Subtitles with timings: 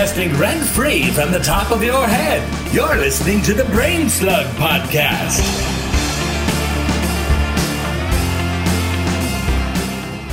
[0.00, 2.40] broadcasting rent free from the top of your head.
[2.72, 5.40] You're listening to the Brain Slug Podcast.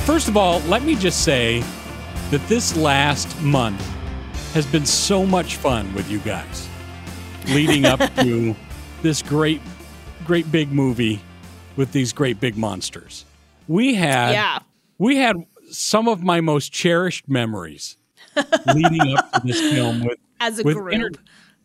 [0.06, 1.62] First of all, let me just say
[2.30, 3.78] that this last month
[4.54, 6.66] has been so much fun with you guys
[7.48, 8.56] leading up to
[9.02, 9.60] this great,
[10.24, 11.20] great big movie
[11.76, 13.26] with these great big monsters.
[13.66, 14.60] We had, Yeah.
[14.96, 15.36] we had
[15.70, 17.98] some of my most cherished memories
[18.74, 20.94] leading up to this film with As a with, group.
[20.94, 21.10] inter-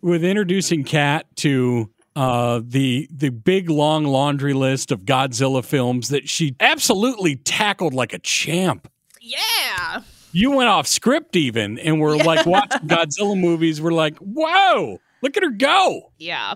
[0.01, 6.27] with introducing Kat to uh, the the big long laundry list of Godzilla films that
[6.29, 8.87] she absolutely tackled like a champ.
[9.21, 10.01] yeah.
[10.35, 13.79] You went off script even, and we're like watching Godzilla movies.
[13.79, 16.11] We're like, whoa, look at her go!
[16.17, 16.55] Yeah.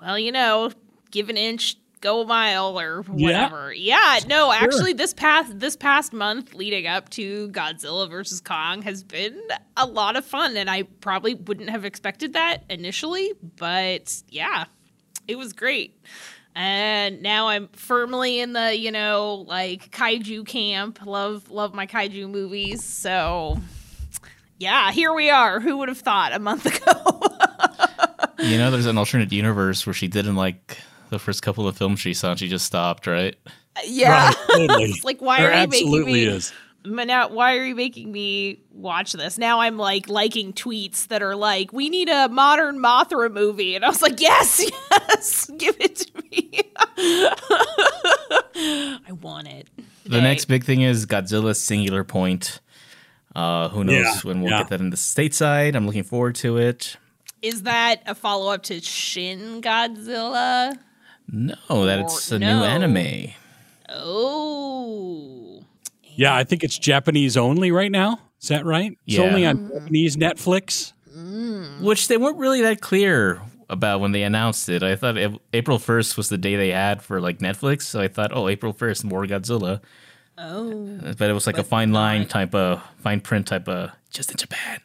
[0.00, 0.72] Well, you know,
[1.12, 3.72] give an inch, go a mile, or whatever.
[3.72, 4.18] Yeah.
[4.26, 9.40] no, actually, this past this past month leading up to Godzilla versus Kong has been
[9.78, 14.66] a lot of fun, and I probably wouldn't have expected that initially, but yeah,
[15.26, 15.98] it was great.
[16.54, 20.98] And now I'm firmly in the you know like kaiju camp.
[21.06, 22.84] Love love my kaiju movies.
[22.84, 23.58] So
[24.58, 25.60] yeah, here we are.
[25.60, 27.22] Who would have thought a month ago?
[28.38, 30.76] You know, there's an alternate universe where she didn't like
[31.12, 33.36] the first couple of films she saw and she just stopped, right?
[33.86, 34.26] Yeah.
[34.26, 34.84] Right, totally.
[34.84, 36.52] it's like why there are you making me is.
[36.84, 39.38] but now why are you making me watch this?
[39.38, 43.76] Now I'm like liking tweets that are like, we need a modern Mothra movie.
[43.76, 46.62] And I was like, Yes, yes, give it to me.
[49.06, 49.68] I want it.
[50.04, 52.60] The next big thing is Godzilla Singular Point.
[53.34, 54.58] Uh, who knows Yeah, when we'll yeah.
[54.58, 55.74] get that in the stateside?
[55.74, 56.96] I'm looking forward to it.
[57.40, 60.76] is that a follow up to Shin Godzilla?
[61.32, 62.58] No, that it's a no.
[62.58, 63.32] new anime.
[63.88, 65.64] Oh.
[66.14, 68.20] Yeah, I think it's Japanese only right now.
[68.40, 68.92] Is that right?
[69.06, 69.22] It's Yeah.
[69.24, 70.92] only on Japanese Netflix.
[71.80, 74.82] Which they weren't really that clear about when they announced it.
[74.82, 75.16] I thought
[75.52, 77.82] April 1st was the day they had for like Netflix.
[77.82, 79.80] So I thought, oh, April 1st, more Godzilla.
[80.38, 80.98] Oh.
[81.16, 84.36] But it was like a fine line type of, fine print type of, just in
[84.36, 84.80] Japan.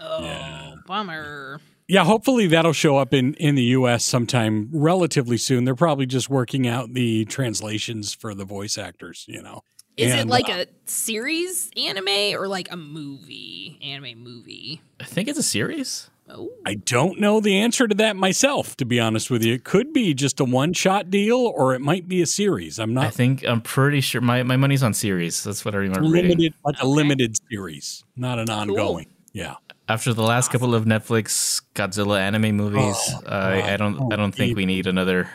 [0.00, 1.60] Oh, bummer.
[1.86, 4.04] Yeah, hopefully that'll show up in in the U.S.
[4.04, 5.64] sometime relatively soon.
[5.64, 9.24] They're probably just working out the translations for the voice actors.
[9.28, 9.62] You know,
[9.96, 13.78] Is it like uh, a series anime or like a movie?
[13.82, 14.80] Anime movie.
[15.00, 16.10] I think it's a series.
[16.26, 16.50] Oh.
[16.64, 18.76] I don't know the answer to that myself.
[18.78, 21.80] To be honest with you, it could be just a one shot deal, or it
[21.80, 22.78] might be a series.
[22.78, 23.04] I'm not.
[23.04, 25.44] I think, I'm pretty sure my, my money's on series.
[25.44, 26.30] That's what I remember reading.
[26.30, 29.08] limited, like a limited series, not an ongoing.
[29.34, 29.56] Yeah,
[29.88, 34.32] After the last couple of Netflix Godzilla anime movies, Oh, I, I don't I don't
[34.32, 35.28] think we need another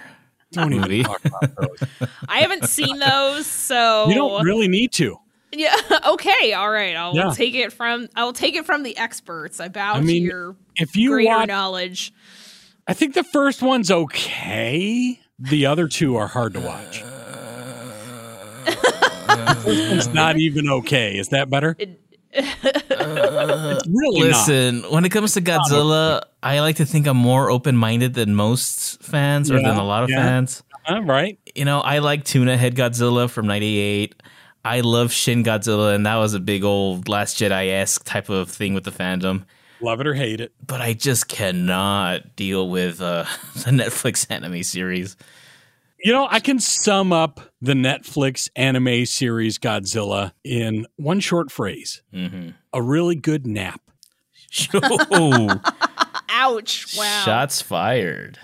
[0.52, 1.04] don't even movie.
[1.04, 2.10] talk about those.
[2.28, 5.18] I haven't seen those, so You don't really need to.
[5.52, 5.76] Yeah.
[6.08, 6.54] Okay.
[6.54, 6.96] All right.
[6.96, 7.32] I'll Yeah.
[7.34, 8.08] take it from.
[8.16, 9.60] I'll take it from the experts.
[9.60, 12.12] I bow I mean, to your If you greater watch, knowledge.
[12.88, 15.20] I think the first one's okay.
[15.38, 17.04] The other two are hard to watch.
[19.66, 21.18] It's not even okay.
[21.18, 21.78] Is that better?
[22.34, 24.48] it's really not.
[24.48, 28.36] Listen, when it comes to Godzilla, I like to think I'm more open minded than
[28.36, 30.24] most fans or than a lot of yeah.
[30.24, 30.64] fans.
[30.88, 31.40] All right.
[31.56, 34.22] You know, I like Tuna Head Godzilla from '98.
[34.66, 38.50] I love Shin Godzilla, and that was a big old Last Jedi esque type of
[38.50, 39.46] thing with the fandom.
[39.82, 40.52] Love it or hate it.
[40.66, 43.24] But I just cannot deal with uh,
[43.54, 45.16] the Netflix anime series.
[46.04, 52.02] You know, I can sum up the Netflix anime series Godzilla in one short phrase
[52.14, 53.82] hmm a really good nap.
[55.14, 55.60] Ooh,
[56.30, 56.96] Ouch!
[56.98, 57.24] Wow.
[57.26, 58.38] shots fired.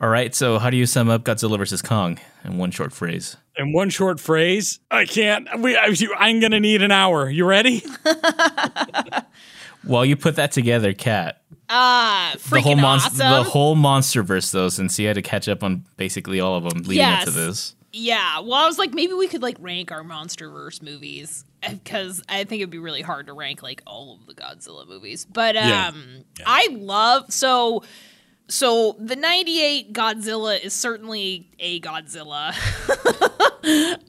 [0.00, 3.36] All right, so how do you sum up Godzilla versus Kong in one short phrase?
[3.56, 5.48] In one short phrase, I can't.
[5.58, 7.28] We, I, I'm going to need an hour.
[7.28, 7.82] You ready?
[9.84, 11.40] While you put that together, Kat,
[11.70, 13.44] Ah, freaking the whole monster, awesome.
[13.44, 16.78] the whole MonsterVerse, though, since you had to catch up on basically all of them
[16.82, 17.20] leading Yes.
[17.22, 17.74] up to this.
[17.92, 18.40] yeah.
[18.40, 22.60] Well, I was like, maybe we could like rank our MonsterVerse movies because I think
[22.60, 25.24] it'd be really hard to rank like all of the Godzilla movies.
[25.24, 25.64] But um,
[26.38, 26.44] Yeah.
[26.46, 27.82] I love so.
[28.50, 32.54] So the 98 Godzilla is certainly a Godzilla.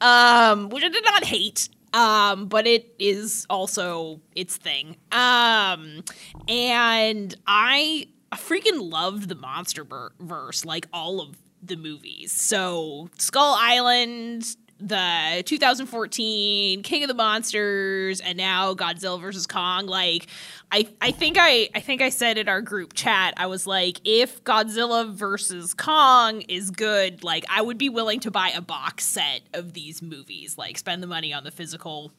[0.00, 1.68] um, which I did not hate.
[1.92, 4.96] Um, but it is also its thing.
[5.12, 6.04] Um,
[6.48, 12.32] and I freaking loved the monster ver- verse, like all of the movies.
[12.32, 14.44] So Skull Island,
[14.80, 19.86] the 2014 King of the Monsters, and now Godzilla versus Kong.
[19.86, 20.26] Like,
[20.72, 24.00] I, I think I, I think I said in our group chat, I was like,
[24.04, 29.04] if Godzilla versus Kong is good, like I would be willing to buy a box
[29.04, 32.12] set of these movies, like spend the money on the physical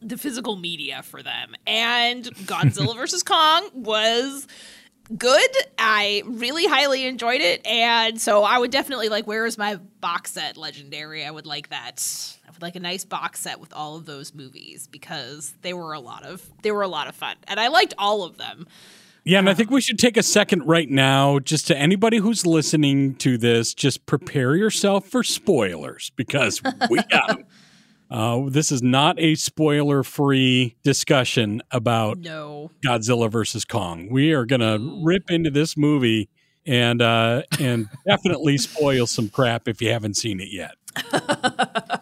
[0.00, 1.54] the physical media for them.
[1.66, 3.22] And Godzilla vs.
[3.22, 4.46] Kong was
[5.16, 5.50] good.
[5.78, 7.66] I really highly enjoyed it.
[7.66, 11.24] And so I would definitely like, where is my box set legendary?
[11.24, 12.36] I would like that.
[12.46, 15.92] I would like a nice box set with all of those movies because they were
[15.92, 17.36] a lot of they were a lot of fun.
[17.46, 18.66] And I liked all of them.
[19.24, 22.18] Yeah, and I uh, think we should take a second right now, just to anybody
[22.18, 26.60] who's listening to this, just prepare yourself for spoilers because
[26.90, 27.44] we got them.
[28.14, 32.70] Uh, this is not a spoiler-free discussion about No.
[32.86, 34.08] Godzilla versus Kong.
[34.08, 36.28] We are gonna rip into this movie
[36.64, 40.76] and uh, and definitely spoil some crap if you haven't seen it yet.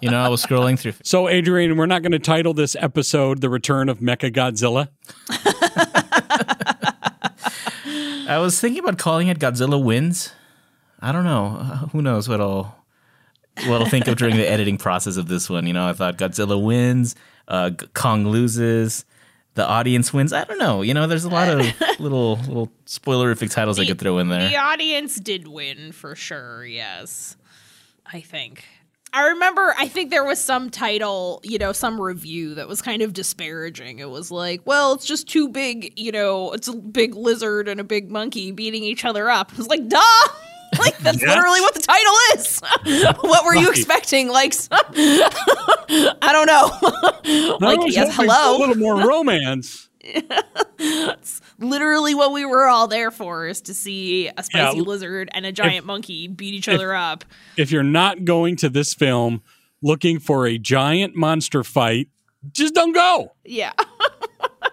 [0.03, 0.93] You know, I was scrolling through.
[1.03, 4.89] So, Adrian, we're not going to title this episode "The Return of Mecha Godzilla."
[8.29, 10.31] I was thinking about calling it Godzilla Wins.
[11.01, 11.57] I don't know.
[11.59, 12.82] Uh, who knows what I'll
[13.59, 15.67] I'll think of during the editing process of this one.
[15.67, 17.15] You know, I thought Godzilla wins,
[17.49, 19.05] uh, Kong loses,
[19.55, 20.33] the audience wins.
[20.33, 20.83] I don't know.
[20.83, 21.61] You know, there's a lot of
[22.01, 24.49] little little spoilerific titles I could throw in there.
[24.49, 27.37] The audience did win for sure, yes.
[28.07, 28.65] I think.
[29.15, 33.03] I remember I think there was some title, you know, some review that was kind
[33.03, 33.99] of disparaging.
[33.99, 37.79] It was like, well, it's just too big, you know, it's a big lizard and
[37.79, 39.53] a big monkey beating each other up.
[39.53, 40.29] I was like, duh!
[40.79, 41.29] Like that's Yes.
[41.29, 42.61] literally what the title is.
[43.21, 44.29] what were you expecting?
[44.29, 47.57] Like, I don't know.
[47.67, 48.57] Like, yes, hello.
[48.57, 49.89] a little more romance.
[50.79, 54.83] That's literally what we were all there for is to see a spicy Yeah.
[54.83, 57.25] lizard and a giant monkey beat each other up.
[57.57, 59.43] if you're not going to this film
[59.83, 62.09] looking for a giant monster fight,
[62.53, 63.73] just don't go Yeah.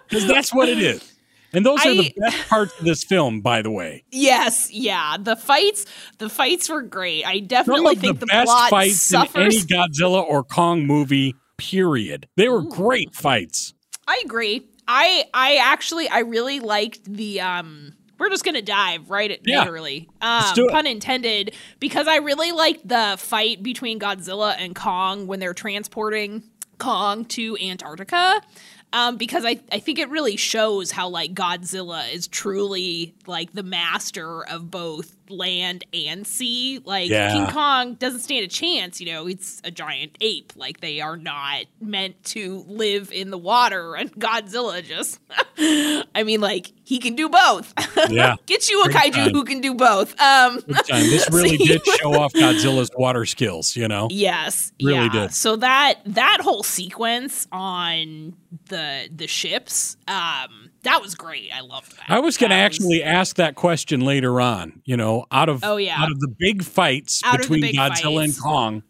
[0.08, 1.14] because that's what it is.
[1.54, 4.04] And those are the best parts of this film, by the way.
[4.12, 5.18] yes, yeah.
[5.20, 5.86] The fights
[6.18, 7.26] the fights were great.
[7.26, 9.58] I definitely of the, think the, best plot fights in any.
[9.62, 12.28] Godzilla or Kong movie, period.
[12.36, 13.74] They were great fights.
[14.08, 14.68] I agree.
[14.88, 19.60] I I actually I really liked the um we're just gonna dive right at Yeah.
[19.60, 20.10] literally.
[20.22, 25.54] Um pun intended, because I really liked the fight between Godzilla and Kong when they're
[25.54, 26.44] transporting
[26.80, 28.42] Kong to Antarctica.
[28.92, 33.62] Um, because I, I think it really shows how like Godzilla is truly like the
[33.62, 36.80] master of both land and sea.
[36.84, 37.32] Like Yeah.
[37.32, 40.54] King Kong doesn't stand a chance, you know, it's a giant ape.
[40.56, 45.20] Like they are not meant to live in the water and Godzilla just
[45.58, 47.74] I mean like he can do both.
[48.10, 48.36] Yeah.
[48.46, 49.32] Get you a kaiju time.
[49.32, 50.20] who can do both.
[50.20, 54.08] Um This really you did show off Godzilla's water skills, you know?
[54.10, 55.10] Yes, Really yeah.
[55.10, 55.34] did.
[55.34, 58.36] So that that whole sequence on
[58.70, 61.50] the the ships, um, that was great.
[61.54, 62.06] I loved that.
[62.10, 64.82] I was going to actually ask that question later on.
[64.86, 66.02] You know, out of Oh, yeah.
[66.02, 68.38] out of the big fights Out between big Godzilla and.
[68.40, 68.84] Kong,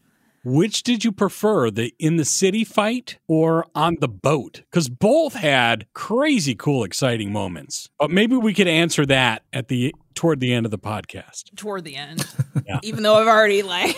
[0.44, 4.62] which did you prefer, the in the city fight or on the boat?
[4.72, 7.90] Because both had crazy cool, exciting moments.
[8.00, 11.56] But maybe we could answer that at the toward the end of the podcast.
[11.56, 12.26] toward the end.
[12.68, 12.80] Yeah.
[12.84, 13.96] Even though I've already like.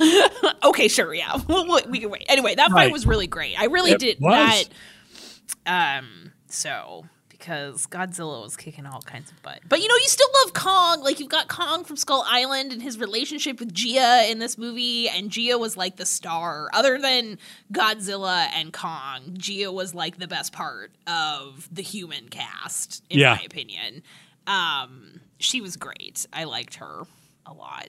[0.64, 1.36] okay, sure, yeah.
[1.88, 2.24] We can wait.
[2.28, 2.84] Anyway, that Right.
[2.84, 3.58] fight was really great.
[3.60, 4.68] I really It did was.
[5.64, 5.98] that.
[5.98, 6.23] Um.
[6.54, 10.54] So because Godzilla was kicking all kinds of butt, but you know, you still love
[10.54, 11.02] Kong.
[11.02, 15.08] Like you've got Kong from Skull Island and his relationship with Gia in this movie,
[15.08, 16.70] and Gia was like the star.
[16.72, 17.38] Other than
[17.72, 23.34] Godzilla and Kong, Gia was like the best part of the human cast, in Yeah.
[23.34, 24.02] my opinion.
[24.46, 26.26] Um, she was great.
[26.32, 27.02] I liked her
[27.46, 27.88] a lot.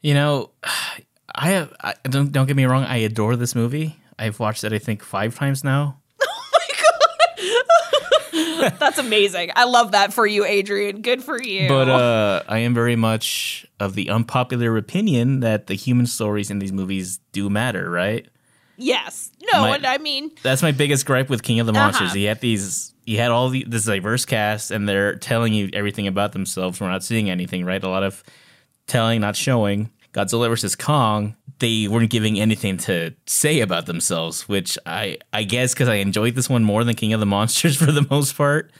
[0.00, 0.50] You know,
[1.34, 1.72] I have.
[1.82, 2.84] I, don't don't get me wrong.
[2.84, 3.98] I adore this movie.
[4.18, 4.72] I've watched it.
[4.72, 5.98] I think five times now.
[8.78, 9.50] That's amazing.
[9.56, 11.02] I love that for you, Adrian.
[11.02, 11.68] Good for you.
[11.68, 16.58] But uh, I am very much of the unpopular opinion that the human stories in
[16.58, 18.26] these movies do matter, right?
[18.78, 22.08] yes, no, My- and I mean, That's my biggest gripe with King of the Monsters.
[22.08, 22.14] Uh-huh.
[22.14, 26.06] He had these, he had all the, this diverse cast, and they're telling you everything
[26.06, 26.78] about themselves.
[26.80, 27.82] We're not seeing anything, right?
[27.82, 28.22] A lot of
[28.86, 29.90] telling, not showing.
[30.16, 35.74] Godzilla versus Kong, they weren't giving anything to say about themselves, which I, I guess
[35.74, 38.70] because I enjoyed this one more than King of the Monsters for the most part,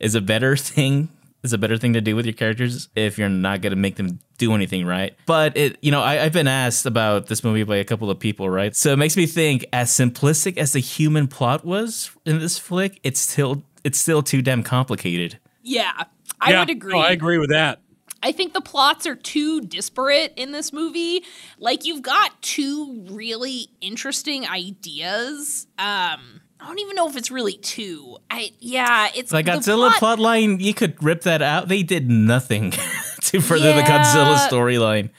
[0.00, 1.10] is a better thing.
[1.42, 3.94] Is a better thing to do with your characters if you're not going to make
[3.96, 5.14] them do anything right.
[5.26, 8.18] But it, you know, I, I've been asked about this movie by a couple of
[8.18, 8.74] people, right?
[8.74, 12.98] So it makes me think, as simplistic as the human plot was in this flick,
[13.04, 15.38] it's still it's still too damn complicated.
[15.62, 15.92] yeah,
[16.40, 16.94] I Yeah, would agree.
[16.94, 17.80] no, I agree with that.
[18.22, 21.22] I think the plots are too disparate in this movie.
[21.58, 25.66] Like you've got two really interesting ideas.
[25.78, 28.16] Um I don't even know if it's really two.
[28.30, 31.68] I yeah, it's The the Godzilla plot- plot line, you could rip that out.
[31.68, 32.70] They did nothing
[33.22, 34.02] to further the Yeah.
[34.02, 35.10] Godzilla storyline.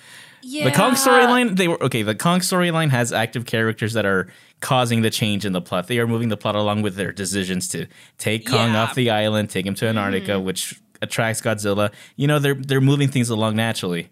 [0.41, 0.63] yeah.
[0.65, 2.01] The Kong storyline, they were okay.
[2.01, 4.27] The Kong storyline has active characters that are
[4.61, 5.85] causing the change in the plot.
[5.87, 7.85] They are moving the plot along with their decisions to
[8.17, 8.81] take Kong Yeah.
[8.83, 11.91] off the island, take him to Antarctica, which attracts Godzilla.
[12.15, 14.09] You know, they're they're moving things along naturally.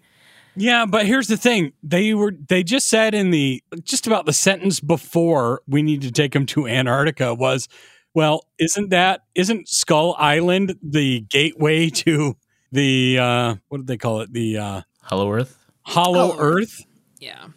[0.58, 1.72] Yeah, but here's the thing.
[1.82, 6.10] They were they just said in the just about the sentence before we need to
[6.10, 7.68] take them to Antarctica was,
[8.14, 12.36] well, isn't that isn't Skull Island the gateway to
[12.72, 14.32] the uh what did they call it?
[14.32, 16.38] The uh Hollow Earth, Hollow Oh.
[16.40, 16.82] Earth?
[17.20, 17.48] Yeah.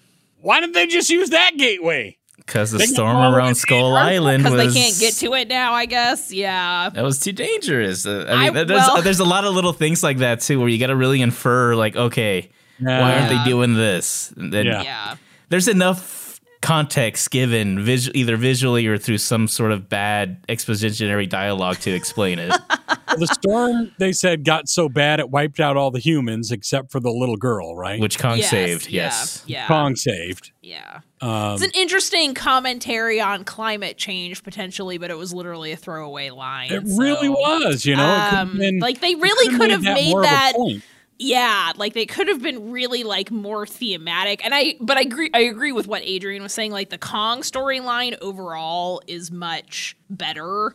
[0.41, 2.17] Why didn't they just use that gateway?
[2.45, 5.13] Because the They storm all the way around Skull Island Because was they can't get
[5.15, 6.31] to it now, I guess.
[6.31, 6.89] Yeah.
[6.93, 8.05] That was too dangerous.
[8.05, 10.59] Uh, I mean, I- there's well- there's a lot of little things like that too,
[10.59, 14.31] where you got to really infer, like, okay, why aren't they doing this?
[14.37, 14.81] And then Yeah.
[14.83, 15.15] Yeah.
[15.49, 16.18] there's enough
[16.61, 22.37] context given, vis- either visually or through some sort of bad expositionary dialogue to explain
[22.39, 22.49] it.
[23.17, 26.99] the storm they said got so bad it wiped out all the humans except for
[26.99, 27.99] the little girl, right?
[27.99, 29.43] Which Kong Yes, saved, yeah, yes.
[29.47, 29.67] Yeah.
[29.67, 30.51] Kong saved.
[30.61, 30.99] Yeah.
[31.21, 36.29] Um, It's an interesting commentary on climate change potentially, but it was literally a throwaway
[36.29, 36.71] line.
[36.71, 38.03] it so- really was, you know.
[38.03, 40.83] it could have Um, been, like they really could've made more of a that point.
[41.19, 45.29] Yeah like they could have been really like more thematic and i but i agree
[45.33, 50.73] i agree with what adrian was saying like the kong storyline overall is much better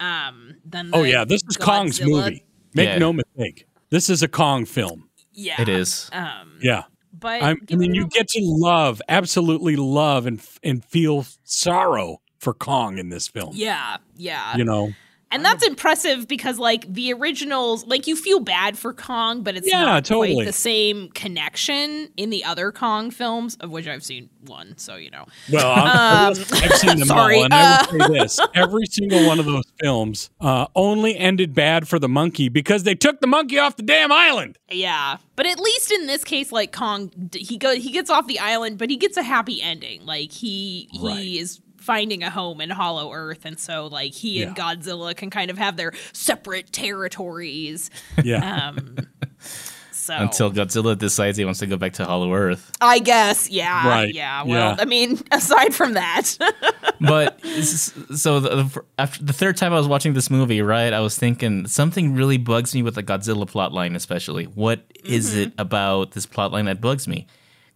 [0.00, 2.44] um than the Oh yeah, this is Kong's movie.
[2.74, 2.98] Make Yeah.
[2.98, 3.66] no mistake.
[3.90, 5.08] This is a Kong film.
[5.32, 6.08] yeah It is.
[6.12, 6.84] um Yeah.
[7.20, 12.52] but I'm, I mean, you get to love, absolutely love, and and feel sorrow for
[12.52, 13.50] Kong in this film.
[13.54, 14.92] yeah yeah You know,
[15.32, 19.66] and that's impressive because like the originals like you feel bad for kong but it's
[19.68, 20.34] Yeah, not totally.
[20.34, 24.96] quite the same connection in the other kong films of which i've seen one so
[24.96, 26.36] you know well, I'm, I've
[26.76, 29.46] seen them Um, sorry, all, and I uh, will say this: every single one of
[29.46, 33.76] those films uh, only ended bad for the monkey because they took the monkey off
[33.76, 34.58] the damn island.
[34.70, 38.38] Yeah, but at least in this case, like Kong, he go he gets off the
[38.40, 40.04] island, but he gets a happy ending.
[40.04, 41.26] Like he he Right.
[41.42, 45.50] is finding a home in Hollow Earth, and so like he and Godzilla can kind
[45.50, 47.90] of have their separate territories.
[48.22, 48.96] Yeah, Um,
[49.92, 52.70] so Until Godzilla decides he wants to go back to Hollow Earth.
[52.80, 54.42] I guess, yeah, Right, yeah.
[54.44, 54.76] Well, yeah.
[54.80, 56.36] I mean, aside from that,
[57.00, 61.00] But so the, the, after the third time I was watching this movie, right, I
[61.00, 64.44] was thinking something really bugs me with the Godzilla plotline, especially.
[64.44, 65.40] What is Mm-hmm.
[65.40, 67.26] it about this plotline that bugs me?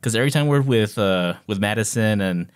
[0.01, 2.49] Because every time we're with uh, with Madison and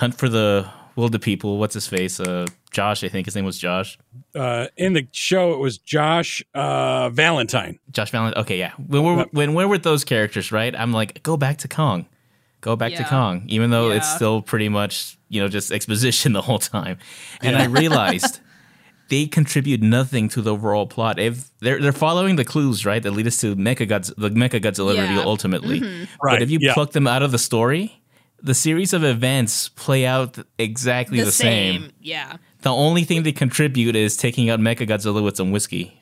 [0.00, 0.66] Hunt for the
[0.96, 2.18] Wilderpeople, what's his face?
[2.20, 3.98] Uh, Josh, I think his name was Josh.
[4.34, 7.78] uh, in the show it was Josh uh, Valentine.
[7.90, 8.40] Josh Valentine.
[8.42, 8.72] Okay, yeah.
[8.86, 10.74] When we're when we're with those characters, right?
[10.74, 12.06] I'm like, go back to Kong,
[12.60, 16.42] go back to Kong, even though it's still pretty much you know just exposition the
[16.42, 16.98] whole time.
[17.42, 18.40] And I realized
[19.10, 21.18] they contribute nothing to the overall plot.
[21.18, 24.60] If they're they're following the clues, right, that lead us to Mecha Godz- the Mecha
[24.60, 25.02] Godzilla Yeah.
[25.08, 25.80] reveal ultimately.
[25.80, 26.72] Right, But if you yeah.
[26.74, 27.99] pluck them out of the story.
[28.42, 31.82] The series of events play out exactly the, the, same.
[31.82, 31.92] same.
[32.00, 36.00] Yeah, The only thing they contribute is taking out Mecha Godzilla with some whiskey.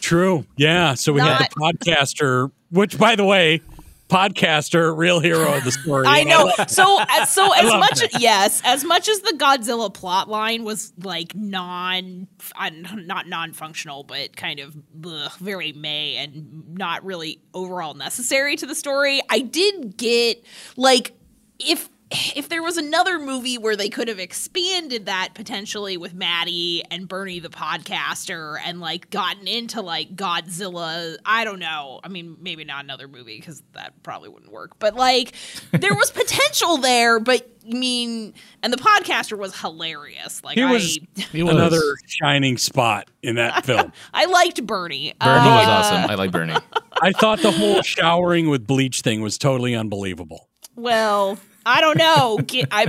[0.00, 0.44] True.
[0.56, 0.94] Yeah.
[0.94, 3.62] So we had Not- the podcaster, which, by the way,
[4.08, 6.06] podcaster, real hero of the story.
[6.06, 6.50] I know.
[6.68, 11.34] So, as, so as much yes, as much as the Godzilla plot line was like
[11.34, 18.56] non, uh, not non-functional, but kind of ugh, very may and not really overall necessary
[18.56, 19.22] to the story.
[19.30, 20.44] I did get
[20.76, 21.12] like
[21.58, 26.82] if if there was another movie where they could have expanded that potentially with Maddie
[26.90, 32.00] and Bernie the podcaster and like gotten into like Godzilla, I don't know.
[32.04, 34.78] I mean, maybe not another movie because that probably wouldn't work.
[34.78, 35.32] But like,
[35.72, 37.18] there was potential there.
[37.20, 40.44] But I mean, and the podcaster was hilarious.
[40.44, 40.98] Like, He I, was
[41.32, 41.42] was.
[41.54, 43.92] another shining spot in that film.
[44.12, 45.14] I liked Bernie.
[45.20, 46.10] Bernie was Uh, awesome.
[46.10, 46.54] I like Bernie.
[47.00, 50.48] I thought the whole showering with bleach thing was totally unbelievable.
[50.76, 52.38] Well, I don't know.
[52.46, 52.86] Get- I,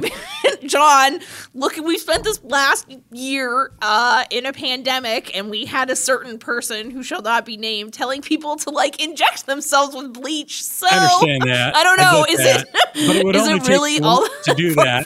[0.66, 1.20] John,
[1.54, 6.38] look, we spent this last year uh, in a pandemic, and we had a certain
[6.40, 10.64] person who shall not be named telling people to like inject themselves with bleach.
[10.64, 11.76] So I understand that.
[11.76, 12.26] I don't know.
[12.28, 12.62] get Is that.
[12.68, 13.08] it?
[13.08, 15.06] But it would is only it really all to do that?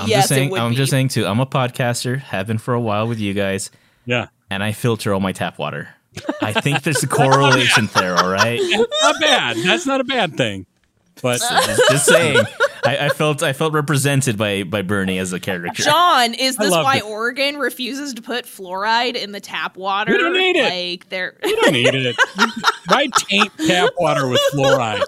[0.00, 0.48] I'm yes, just saying.
[0.48, 0.76] it would I'm be.
[0.76, 1.26] just saying too.
[1.26, 2.18] I'm a podcaster.
[2.18, 3.70] Have been for a while with you guys,
[4.04, 4.28] Yeah.
[4.50, 5.88] and I filter all my tap water.
[6.40, 8.16] I think there's a correlation there.
[8.16, 8.58] All right.
[9.02, 9.58] Not bad.
[9.58, 10.64] That's not a bad thing.
[11.22, 11.40] But
[11.90, 12.42] Just saying.
[12.86, 15.82] I, I felt I felt represented by by Bernie as a character.
[15.82, 17.04] John, is this why it.
[17.04, 20.12] Oregon refuses to put fluoride in the tap water?
[20.12, 20.90] We don't need it.
[20.90, 22.16] Like they're you don't need it.
[22.88, 25.02] Why taint tap water with fluoride?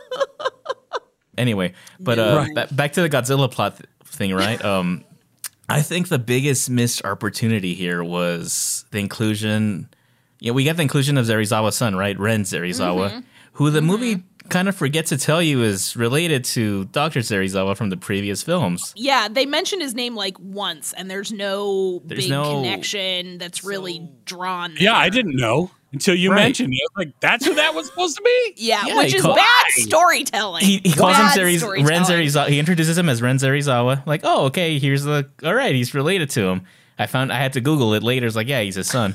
[1.37, 4.63] Anyway, but uh, ba- back to the Godzilla plot th- thing, right?
[4.65, 5.05] Um,
[5.69, 9.89] I think the biggest missed opportunity here was the inclusion.
[10.41, 12.19] Yeah, we got the inclusion of Serizawa's son, right?
[12.19, 17.21] Ren Serizawa, who the movie kind of forget to tell you is related to Dr.
[17.21, 18.93] Serizawa from the previous films.
[18.97, 23.65] Yeah, they mentioned his name like once, and there's no There's big no- connection that's
[23.65, 24.75] really drawn.
[24.79, 26.45] Yeah, I didn't know until you Right.
[26.45, 26.91] mentioned it.
[26.97, 28.53] Like, that's who that was supposed to be?
[28.57, 30.65] Yeah, Yeah, which is call- bad storytelling.
[30.65, 31.87] He, he calls him Bad Seriz- storytelling.
[31.87, 32.49] Ren Serizawa.
[32.49, 34.05] He introduces him as Ren Serizawa.
[34.07, 35.29] Like, oh, okay, here's the.
[35.45, 36.63] All right, he's related to him.
[36.99, 38.27] I found I had to Google it later.
[38.27, 39.15] It's like, yeah, he's his son.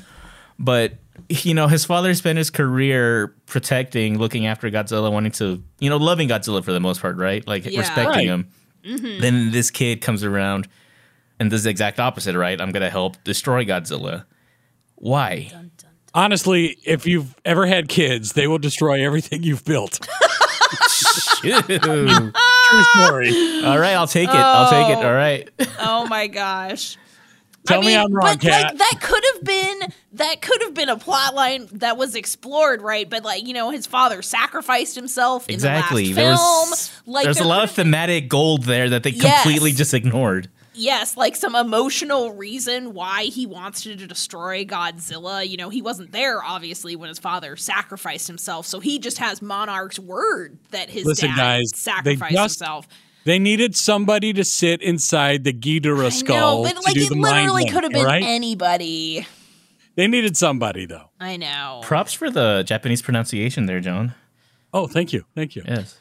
[0.59, 0.93] But
[1.29, 5.97] you know, his father spent his career protecting, looking after Godzilla, wanting to, you know,
[5.97, 7.47] loving Godzilla for the most part, right?
[7.47, 7.79] Like Yeah.
[7.79, 8.27] respecting Right.
[8.27, 8.47] him.
[8.85, 9.21] Mm-hmm.
[9.21, 10.67] Then this kid comes around
[11.39, 12.59] and does the exact opposite, right?
[12.59, 14.25] I'm gonna help destroy Godzilla.
[14.95, 15.51] Why?
[16.15, 19.99] Honestly, if you've ever had kids, they will destroy everything you've built.
[21.43, 21.61] Ew.
[21.61, 23.63] True story.
[23.65, 24.35] All right, I'll take it.
[24.35, 25.03] I'll take it.
[25.03, 25.07] Oh.
[25.07, 25.49] All right.
[25.79, 26.97] oh my gosh.
[27.65, 28.63] Tell I me mean, I'm wrong, but Kat.
[28.63, 29.79] like that could have been
[30.13, 33.09] that could have been a plot line that was explored, right?
[33.09, 36.03] But like you know, his father sacrificed himself Exactly.
[36.03, 36.69] in the There last film.
[36.69, 39.43] was like there's a lot of thematic gold there that they Yes.
[39.43, 40.49] completely just ignored.
[40.75, 45.47] yes, like some emotional reason why he wants to destroy Godzilla.
[45.47, 49.41] You know, he wasn't there obviously when his father sacrificed himself, so he just has
[49.41, 52.87] Monarch's word that his Listen, dad guys, they sacrificed just- himself.
[53.25, 57.15] They needed somebody to sit inside the Ghidorah skull know, but to do it the
[57.15, 58.23] mind literally could have been right?
[58.23, 59.25] anybody.
[59.95, 61.09] They needed somebody though.
[61.19, 61.81] I know.
[61.83, 64.13] Props for the Japanese pronunciation there, John.
[64.73, 65.63] Oh, thank you, thank you.
[65.67, 65.99] Yes.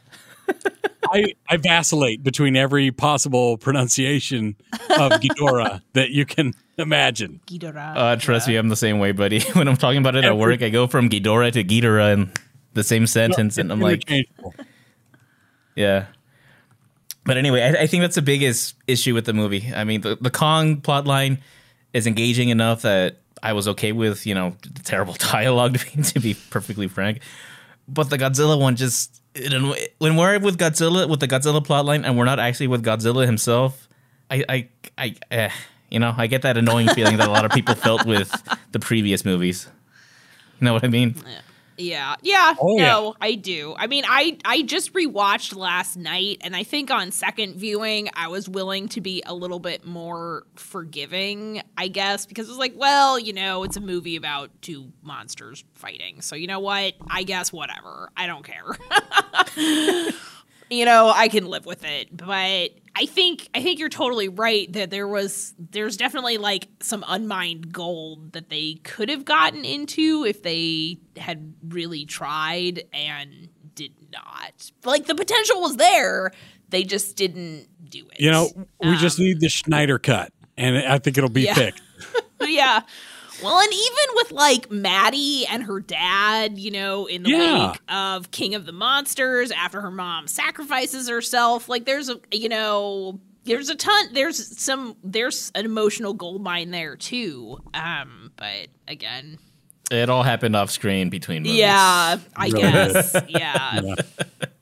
[1.12, 7.40] I, I vacillate between every possible pronunciation of Ghidorah that you can imagine.
[7.46, 7.96] Ghidorah.
[7.96, 9.40] Uh, trust me, I'm the same way, buddy.
[9.52, 12.32] When I'm talking about it at work, I go from Ghidorah to Ghidorah in
[12.72, 14.08] the same sentence, and I'm like,
[15.76, 16.06] yeah.
[17.24, 19.72] But anyway, I, I think that's the biggest issue with the movie.
[19.74, 21.38] I mean, the, the Kong plotline
[21.92, 26.02] is engaging enough that I was okay with, you know, the terrible dialogue, to be,
[26.02, 27.20] to be perfectly frank.
[27.88, 32.16] But the Godzilla one just, it, when we're with Godzilla, with the Godzilla plotline, and
[32.16, 33.88] we're not actually with Godzilla himself,
[34.30, 35.50] I, I, I, eh,
[35.90, 38.30] you know, I get that annoying feeling that a lot of people felt with
[38.72, 39.68] the previous movies.
[40.60, 41.16] You know what I mean?
[41.16, 41.40] Yeah,
[41.78, 42.16] yeah,
[42.60, 43.74] Oh, no, I do.
[43.76, 48.28] I mean, I I just rewatched last night, and I think on second viewing, I
[48.28, 52.74] was willing to be a little bit more forgiving, I guess, because it was like,
[52.76, 56.94] well, you know, it's a movie about two monsters fighting, so you know what?
[57.10, 58.10] I guess whatever.
[58.16, 58.76] I don't care.
[60.70, 64.70] you know, I can live with it, but I think I think you're totally right
[64.74, 70.24] that there was there's definitely like some unmined gold that they could have gotten into
[70.26, 74.70] if they had really tried and did not.
[74.84, 76.32] Like the potential was there,
[76.68, 78.20] they just didn't do it.
[78.20, 78.50] You know,
[78.80, 81.54] we just Um, need the Snyder cut, and I think it'll be Yeah.
[81.54, 81.80] picked.
[82.42, 82.82] yeah.
[83.42, 87.70] Well, and even with like Maddie and her dad, you know, in the Yeah.
[87.72, 92.48] wake of King of the Monsters, after her mom sacrifices herself, like there's a, you
[92.48, 97.58] know, there's a ton, there's some, there's an emotional gold mine there too.
[97.74, 99.38] Um, but again,
[99.90, 101.58] It all happened off screen between movies.
[101.58, 102.60] yeah, I Really?
[102.62, 103.80] guess, yeah.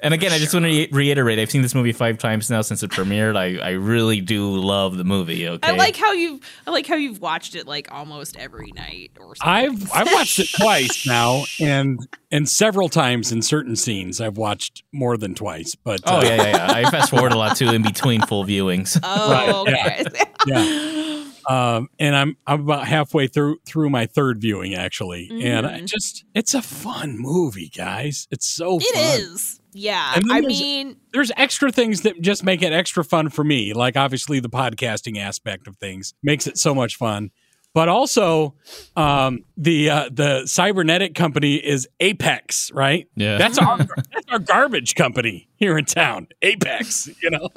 [0.00, 2.82] And again, I just want to reiterate: I've seen this movie five times now since
[2.84, 3.36] it premiered.
[3.36, 5.48] I, I really do love the movie.
[5.48, 9.10] Okay, I like how you've, I like how you've watched it like almost every night
[9.18, 9.42] or something.
[9.42, 11.98] I've I've watched it twice now, and
[12.30, 15.74] and several times in certain scenes I've watched more than twice.
[15.74, 16.72] But Oh uh, yeah, yeah, yeah.
[16.72, 18.98] I fast forward a lot too in between full viewings.
[19.02, 20.24] oh, Right, okay.
[20.46, 21.24] yeah.
[21.48, 25.74] Um, and I'm I'm about halfway through through my third viewing actually, and Mm-hmm.
[25.74, 28.28] I just it's a fun movie, guys.
[28.30, 29.20] It's so It fun.
[29.32, 29.60] is.
[29.72, 30.12] Yeah.
[30.14, 33.44] And then I there's- mean, There's extra things that just make it extra fun for
[33.44, 37.30] me, like obviously the podcasting aspect of things makes it so much fun.
[37.74, 38.54] But also,
[38.96, 43.06] um, the uh, the cybernetic company is Apex, right?
[43.14, 43.36] Yeah.
[43.36, 43.76] that's our
[44.12, 47.08] that's our garbage company here in town, Apex.
[47.22, 47.48] You know.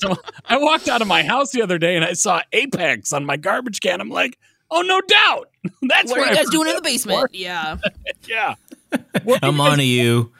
[0.00, 3.24] so I walked out of my house the other day and I saw Apex on
[3.24, 4.00] my garbage can.
[4.00, 4.38] I'm like,
[4.70, 5.48] oh, no doubt.
[5.82, 7.30] That's what are you guys heard doing in the that basement?
[7.32, 7.76] Yeah.
[7.76, 7.90] before.
[8.28, 8.54] Yeah.
[9.24, 10.32] What I'm you guys, on to you.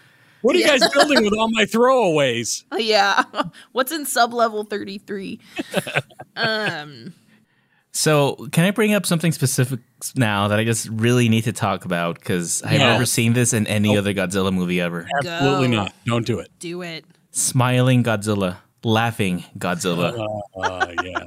[0.43, 2.65] What are you guys building with all my throwaways?
[2.79, 3.23] yeah.
[3.73, 5.41] What's in sub level 33?
[6.37, 7.15] um,
[7.93, 9.81] So, can I bring up something specific
[10.15, 12.93] now that I just really need to talk about because I've Yeah.
[12.93, 15.09] never seen this in any other Godzilla movie ever?
[15.19, 15.75] Absolutely Go.
[15.77, 15.93] not.
[16.07, 16.51] Don't do it.
[16.59, 17.05] do it.
[17.31, 20.41] Smiling Godzilla, laughing Godzilla.
[20.57, 21.25] Uh, yeah.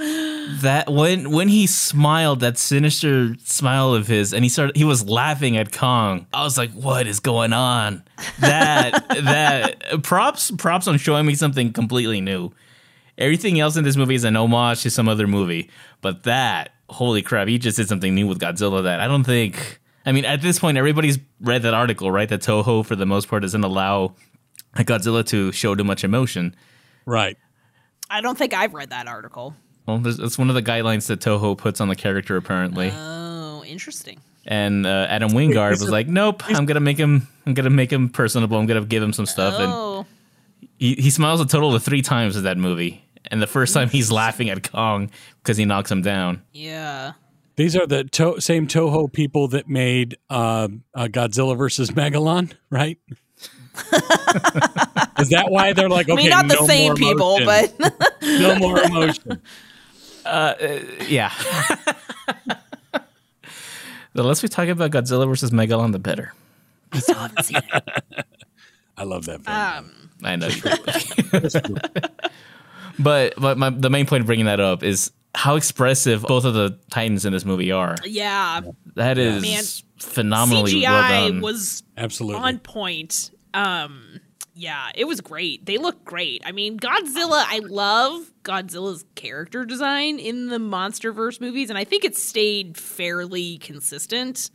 [0.00, 5.08] That when when he smiled that sinister smile of his and he started he was
[5.08, 8.02] laughing at Kong I was like what is going on
[8.40, 12.50] that that props props on showing me something completely new
[13.18, 17.22] everything else in this movie is an homage to some other movie but that holy
[17.22, 20.40] crap he just did something new with Godzilla that I don't think I mean, at
[20.40, 22.28] this point, everybody's read that article, right?
[22.28, 24.14] That Toho, for the most part, doesn't allow
[24.76, 26.56] Godzilla to show too much emotion.
[27.04, 27.36] Right.
[28.08, 29.54] I don't think I've read that article.
[29.98, 32.90] Well, it's one of the guidelines that Toho puts on the character, apparently.
[32.94, 34.20] Oh, interesting.
[34.46, 37.26] and uh, Adam Wingard was like, "Nope, I'm gonna make him.
[37.46, 38.58] I'm gonna make him personable.
[38.58, 40.06] I'm gonna give him some stuff." And Oh,
[40.78, 43.04] he, he smiles a total of three times in that movie.
[43.30, 45.10] And the first time he's laughing at Kong
[45.42, 46.42] because he knocks him down.
[46.52, 47.12] yeah.
[47.56, 52.96] These are the to- same Toho people that made uh, uh, Godzilla versus Megalon, right?
[55.18, 57.74] Is that why they're like, okay, I mean, not the no same more people, but
[58.22, 59.42] no more emotion?
[60.24, 61.32] Yeah.
[64.12, 66.32] the less we talk about Godzilla versus Megalon, the better.
[66.92, 68.24] I still haven't seen it.
[68.96, 69.56] I love that film.
[69.56, 70.50] Um, I know.
[72.98, 76.54] but but my, the main point of bringing that up is how expressive both of
[76.54, 77.96] the Titans in this movie are.
[78.04, 78.60] yeah,
[78.96, 79.62] That is Man,
[79.98, 81.40] phenomenally CGI well done.
[81.40, 82.40] was Absolutely.
[82.42, 83.30] on point.
[83.54, 84.20] Um,
[84.60, 85.64] yeah, it was great.
[85.64, 86.42] They look great.
[86.44, 87.42] I mean, Godzilla.
[87.46, 93.56] I love Godzilla's character design in the MonsterVerse movies, and I think it stayed fairly
[93.58, 94.50] consistent.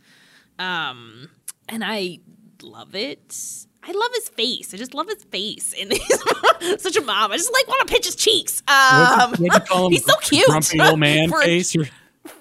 [0.60, 1.28] Um,
[1.68, 2.20] and I
[2.62, 3.36] love it.
[3.82, 4.72] I love his face.
[4.72, 5.74] I just love his face.
[5.78, 5.92] And
[6.60, 7.32] he's such a mom.
[7.32, 8.62] I just like want to pinch his cheeks.
[8.68, 9.92] Um, What'd what'd you call him?
[9.92, 10.46] he's so cute.
[10.46, 11.74] Grumpy old man For a- face.
[11.76, 11.84] Or,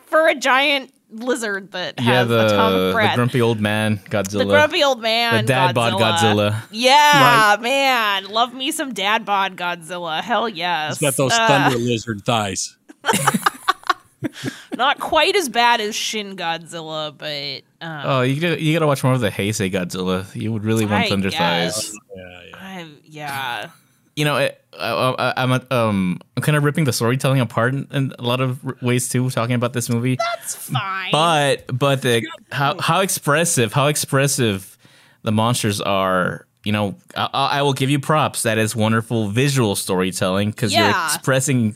[0.08, 3.15] for a giant lizard that yeah, has the, atomic the breath.
[3.15, 4.39] grumpy old man Godzilla.
[4.39, 5.45] The grumpy old man.
[5.45, 6.61] The dad bod Godzilla.
[6.71, 8.25] Yeah, man.
[8.25, 10.21] Love me some dad bod Godzilla.
[10.21, 10.97] Hell yes.
[10.99, 12.75] he's got those Uh, thunder lizard thighs.
[14.77, 19.03] not quite as bad as Shin Godzilla, but um, Oh, you gotta, you gotta watch
[19.03, 20.25] more of the Heisei Godzilla.
[20.35, 21.89] You would really want I thunder guess.
[21.89, 21.97] thighs.
[22.15, 22.55] Yeah, yeah.
[22.57, 23.69] I, yeah.
[24.15, 28.13] You know, it, I, I'm um I'm kind of ripping the storytelling apart in, in
[28.17, 30.15] a lot of ways too, talking about this movie.
[30.15, 31.12] That's fine.
[31.12, 34.78] But but the how how expressive how expressive
[35.23, 36.45] the monsters are.
[36.63, 38.41] You know, I, I will give you props.
[38.41, 41.75] That is wonderful visual storytelling because you're expressing,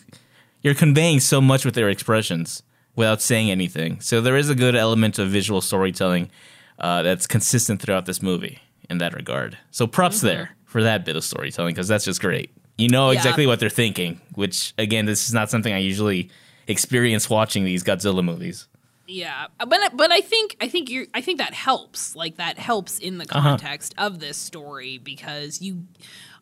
[0.63, 2.63] you're conveying so much with their expressions
[2.95, 4.01] without saying anything.
[4.01, 6.31] So there is a good element of visual storytelling
[6.79, 9.59] uh, that's consistent throughout this movie in that regard.
[9.69, 12.51] So props there for that bit of storytelling because that's just great.
[12.77, 13.13] You know Mm-hmm.
[13.13, 13.19] Yeah.
[13.19, 16.29] exactly what they're thinking, which again, this is not something I usually
[16.67, 18.67] experience watching these Godzilla movies.
[19.07, 22.15] Yeah, but but I think I think you I think that helps.
[22.15, 23.49] Like that helps in the Uh-huh.
[23.49, 25.85] context of this story because you,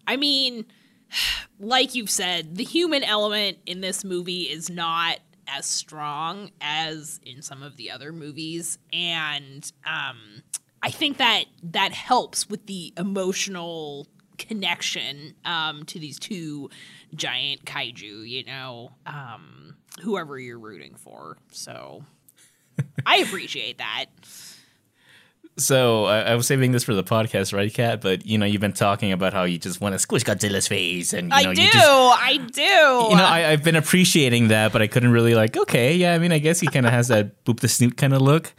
[0.06, 0.66] I mean,
[1.60, 7.42] like you've said, the human element in this movie is not as strong as in
[7.42, 10.44] some of the other movies, and um,
[10.84, 16.70] I think that that helps with the emotional connection um, to these two
[17.16, 18.28] giant kaiju.
[18.28, 21.38] You know, um, whoever you're rooting for.
[21.52, 22.04] So.
[23.06, 24.06] I appreciate that.
[25.60, 28.00] So I, I was saving this for the podcast, right, Kat?
[28.02, 31.14] But you know, you've been talking about how you just want to squish Godzilla's face,
[31.14, 31.62] and you know, I do.
[31.64, 32.62] you just I do.
[32.62, 35.58] you know, I, I've been appreciating that, but I couldn't really like.
[35.58, 38.14] Okay, yeah, I mean, I guess he kind of has that boop the snoot kind
[38.14, 38.54] of look.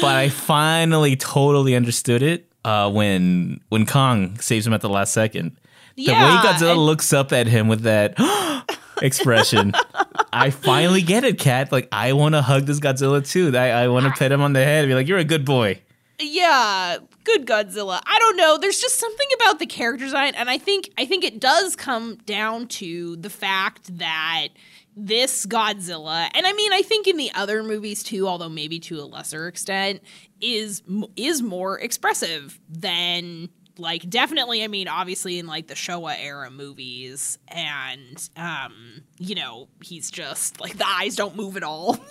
[0.00, 5.12] But I finally totally understood it uh, when when Kong saves him at the last
[5.12, 5.56] second.
[5.96, 8.14] The way Godzilla and- looks up at him with that
[9.02, 9.72] expression,
[10.32, 11.72] I finally get it, Kat.
[11.72, 13.56] Like I want to hug this Godzilla too.
[13.56, 15.44] I, I want to pet him on the head and be like, "You're a good
[15.44, 15.80] boy."
[16.18, 18.00] yeah, good Godzilla.
[18.06, 18.56] I don't know.
[18.58, 22.16] There's just something about the character design, and I think I think it does come
[22.26, 24.48] down to the fact that
[24.96, 28.98] this Godzilla, and I mean, I think in the other movies too, although maybe to
[29.00, 30.00] a lesser extent,
[30.40, 30.82] is
[31.16, 37.38] is more expressive than like definitely i mean obviously in like the showa era movies
[37.48, 41.98] and um you know he's just like the eyes don't move at all.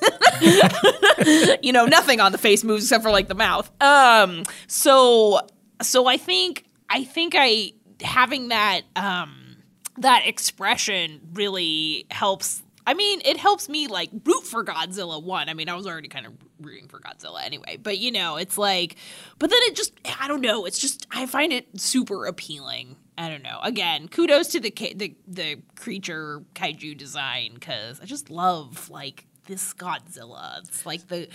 [1.62, 3.72] You know nothing on the face moves except for like the mouth.
[3.82, 5.40] Um so
[5.82, 9.58] so i think i think i having that um
[9.98, 15.50] that expression really helps I mean, it helps me like root for Godzilla one.
[15.50, 18.58] I mean, I was already kind of rooting for Godzilla anyway, but you know, it's
[18.58, 18.96] like,
[19.40, 22.96] but then it just, I don't know, it's just, I find it super appealing.
[23.18, 23.60] I don't know.
[23.64, 29.74] Again, kudos to the the the creature kaiju design because I just love like this
[29.74, 30.60] Godzilla.
[30.60, 31.30] It's like the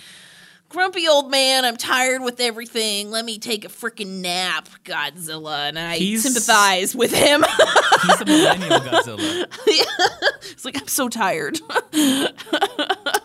[0.71, 1.65] grumpy old man.
[1.65, 3.11] I'm tired with everything.
[3.11, 7.43] Let me take a freaking nap, Godzilla, and I He's- sympathize with him.
[8.03, 9.45] He's the millennial Godzilla.
[10.51, 11.59] it's like I'm so tired.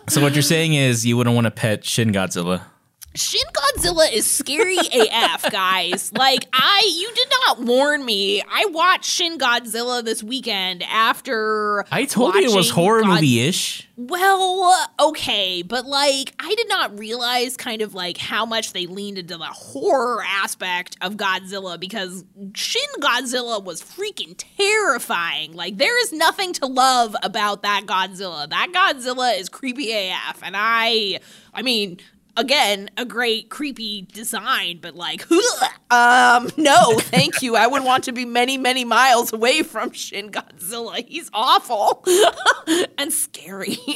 [0.09, 2.61] So what you're saying is you wouldn't want to pet Shin Godzilla.
[3.17, 6.11] Shin Godzilla is scary AF, guys.
[6.13, 8.41] Like I you did not warn me.
[8.41, 13.41] I watched Shin Godzilla this weekend after I told you it was horror God- movie
[13.41, 13.83] ish.
[13.99, 19.17] Well, okay, but like I did not realize kind of like how much they leaned
[19.17, 25.53] into the horror aspect of Godzilla because Shin Godzilla was freaking terrifying.
[25.53, 28.47] Like there is nothing to love about that Godzilla.
[28.47, 31.19] That Godzilla is creepy AF and I
[31.55, 31.97] I mean
[32.37, 35.25] Again, a great creepy design, but like,
[35.91, 37.55] um, no, thank you.
[37.55, 41.03] I would want to be many, many miles away from Shin Godzilla.
[41.07, 42.05] He's awful
[42.97, 43.79] and scary.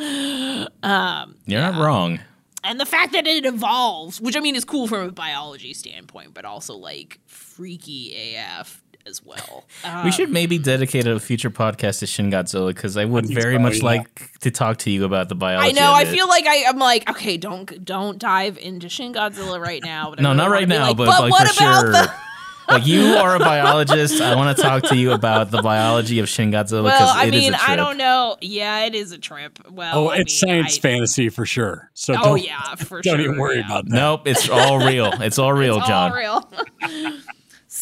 [0.00, 2.20] You're not wrong.
[2.64, 6.32] and the fact that it evolves, which I mean is cool from a biology standpoint,
[6.34, 9.64] but also like freaky AF as well.
[9.84, 13.56] Um, we should maybe dedicate a future podcast to Shin Godzilla because I would very
[13.56, 13.84] so, much yeah.
[13.84, 15.70] like to talk to you about the biology.
[15.70, 15.90] I know.
[15.90, 16.08] of I it.
[16.08, 20.10] feel like I, I'm like, okay, don't don't dive into Shin Godzilla right now.
[20.10, 21.92] But no, really not right now, like, but, but like what for about sure.
[21.92, 22.12] the?
[22.68, 24.20] like you are a biologist.
[24.20, 27.34] I want to talk to you about the biology of Shin Godzilla Well, I it
[27.34, 27.68] is mean, a trip.
[27.70, 28.36] I don't know.
[28.40, 29.58] Yeah, it is a trip.
[29.68, 31.90] Well, Oh, I it's mean, science I- fantasy for sure.
[31.94, 33.20] So Oh don't, yeah, for don't sure.
[33.24, 33.66] even worry yeah.
[33.66, 33.94] about that.
[33.94, 35.10] Nope, it's all real.
[35.20, 36.12] It's all real, It's John.
[36.12, 36.48] all real.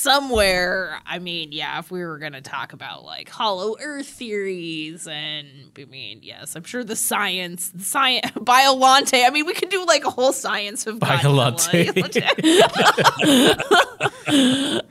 [0.02, 5.06] Somewhere, I mean, yeah, if we were going to talk about like hollow earth theories
[5.06, 5.46] and
[5.78, 9.84] I mean, yes, I'm sure the science, the science, Biolante, I mean, we could do
[9.84, 11.90] like a whole science of Biolante.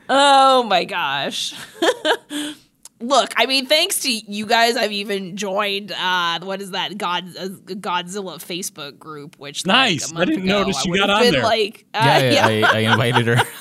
[0.12, 1.54] Oh my gosh.
[3.02, 7.24] Look, I mean, thanks to you guys, I've even joined uh what is that God
[7.36, 10.10] uh, Godzilla Facebook group, which Nice.
[10.10, 11.42] a I month didn't ago, notice you got have on been there.
[11.42, 13.42] Like, uh, Yeah, yeah, I, I invited her.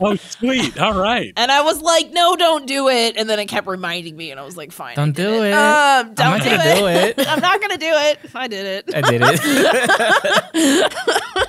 [0.00, 0.78] Oh, sweet.
[0.78, 1.32] All right.
[1.36, 3.16] and I was like, no, don't do it.
[3.16, 4.94] And then it kept reminding me, and I was like, fine.
[4.94, 5.52] Don't do it.
[5.52, 6.78] Um, don't not do, it.
[6.78, 6.86] do
[7.22, 7.28] it.
[7.28, 8.18] I'm not going to do it.
[8.32, 8.94] I did it.
[8.94, 9.20] I did
[10.54, 10.92] it.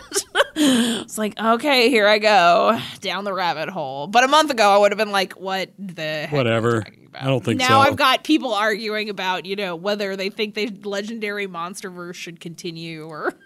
[0.55, 4.07] It's like, okay, here I go down the rabbit hole.
[4.07, 6.85] But a month ago, I would have been like, what the heck Whatever.
[7.13, 7.73] I don't think now so.
[7.73, 12.39] Now I've got people arguing about, you know, whether they think the legendary monsterverse should
[12.39, 13.33] continue or.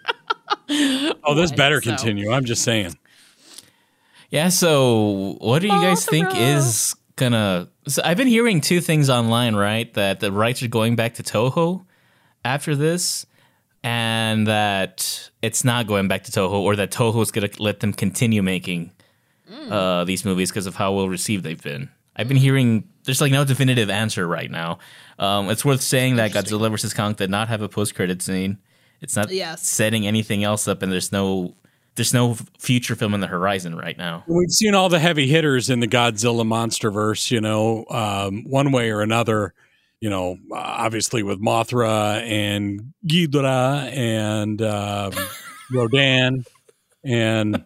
[0.68, 1.56] Oh, this What?
[1.56, 2.30] better So- continue.
[2.30, 2.96] I'm just saying.
[4.30, 9.08] Yeah, so what do you guys think is gonna so I've been hearing two things
[9.08, 9.92] online, right?
[9.94, 11.84] That the rights are going back to Toho
[12.44, 13.26] after this
[13.84, 17.92] and that it's not going back to Toho or that Toho is gonna let them
[17.92, 18.90] continue making
[19.70, 21.88] uh, these movies because of how well received they've been.
[22.16, 24.78] I've been hearing there's like no definitive answer right now.
[25.18, 26.94] Um, it's worth saying that Godzilla vs.
[26.94, 28.58] Kong did not have a post credit scene.
[29.00, 29.66] It's not Yes.
[29.66, 31.54] setting anything else up, and there's no
[31.96, 34.24] there's no future film on the horizon right now.
[34.26, 38.90] We've seen all the heavy hitters in the Godzilla MonsterVerse, you know, um, one way
[38.90, 39.54] or another.
[40.04, 45.12] You know, uh, obviously with Mothra and Ghidorah and um,
[45.72, 46.44] Rodan
[47.02, 47.64] and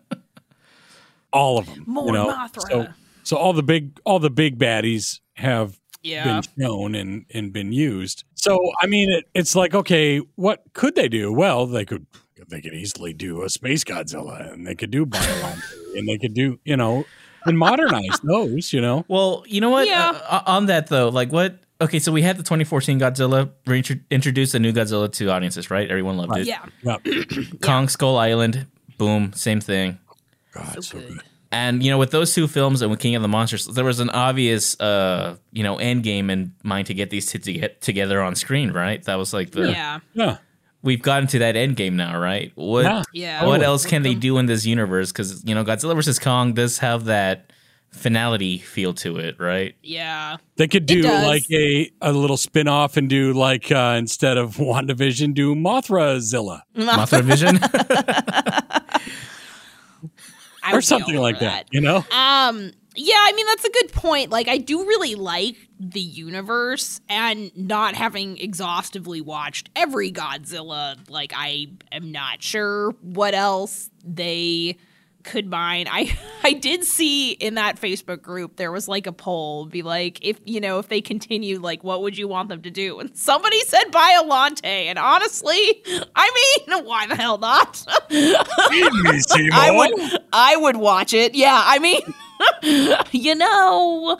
[1.32, 1.82] all of them.
[1.88, 2.28] More you know?
[2.32, 2.60] Mothra.
[2.70, 2.86] So,
[3.24, 6.22] so all the big, all the big baddies have Yeah.
[6.24, 8.22] been shown and and been used.
[8.36, 11.32] So I mean, it, it's like okay, what could they do?
[11.32, 12.06] Well, they could
[12.48, 16.34] they could easily do a space Godzilla, and they could do Biolante, and they could
[16.34, 17.04] do you know
[17.46, 18.72] and modernize those.
[18.72, 19.88] You know, Well, you know what?
[19.88, 20.12] Yeah.
[20.28, 21.58] Uh, on that though, like what?
[21.80, 25.88] Okay, so we had the 2014 Godzilla reintro- introduced a new Godzilla to audiences, right?
[25.88, 26.46] Everyone loved it.
[26.46, 26.64] Yeah.
[26.82, 26.96] yeah.
[27.62, 28.66] Kong Skull Island,
[28.98, 29.98] boom, same thing.
[30.52, 31.20] God, so good.
[31.52, 34.00] And you know, with those two films and with King of the Monsters, there was
[34.00, 37.80] an obvious, uh, you know, end game in mind to get these two to get
[37.80, 39.02] together on screen, right?
[39.04, 40.00] That was like the Yeah.
[40.14, 40.38] Yeah,
[40.82, 42.50] we've gotten to that end game now, right?
[42.56, 43.02] What Yeah.
[43.12, 43.40] Yeah.
[43.44, 43.64] what Totally.
[43.66, 45.10] else can they do in this universe?
[45.12, 47.50] Because you know, Godzilla versus Kong does have that
[47.90, 49.74] finality feel to it, right?
[49.82, 50.36] Yeah.
[50.56, 54.56] they could do like a a little spin off and do like uh, instead of
[54.58, 57.58] WandaVision, do Mothra Zilla Mothra Vision.
[60.70, 61.66] Or something like over that.
[61.70, 64.30] You know, Um, yeah, I mean that's a good point.
[64.30, 71.32] Like I do really like the universe and not having exhaustively watched every Godzilla, like
[71.34, 74.76] I am not sure what else they
[75.24, 75.86] could mine.
[75.90, 80.24] I I did see in that Facebook group there was like a poll be like
[80.24, 83.00] if you know if they continue like what would you want them to do?
[83.00, 85.82] And somebody said Biolante and honestly,
[86.14, 87.84] I mean, why the hell not?
[88.10, 91.34] I would I would watch it.
[91.34, 92.00] Yeah, I mean,
[93.12, 94.18] you know,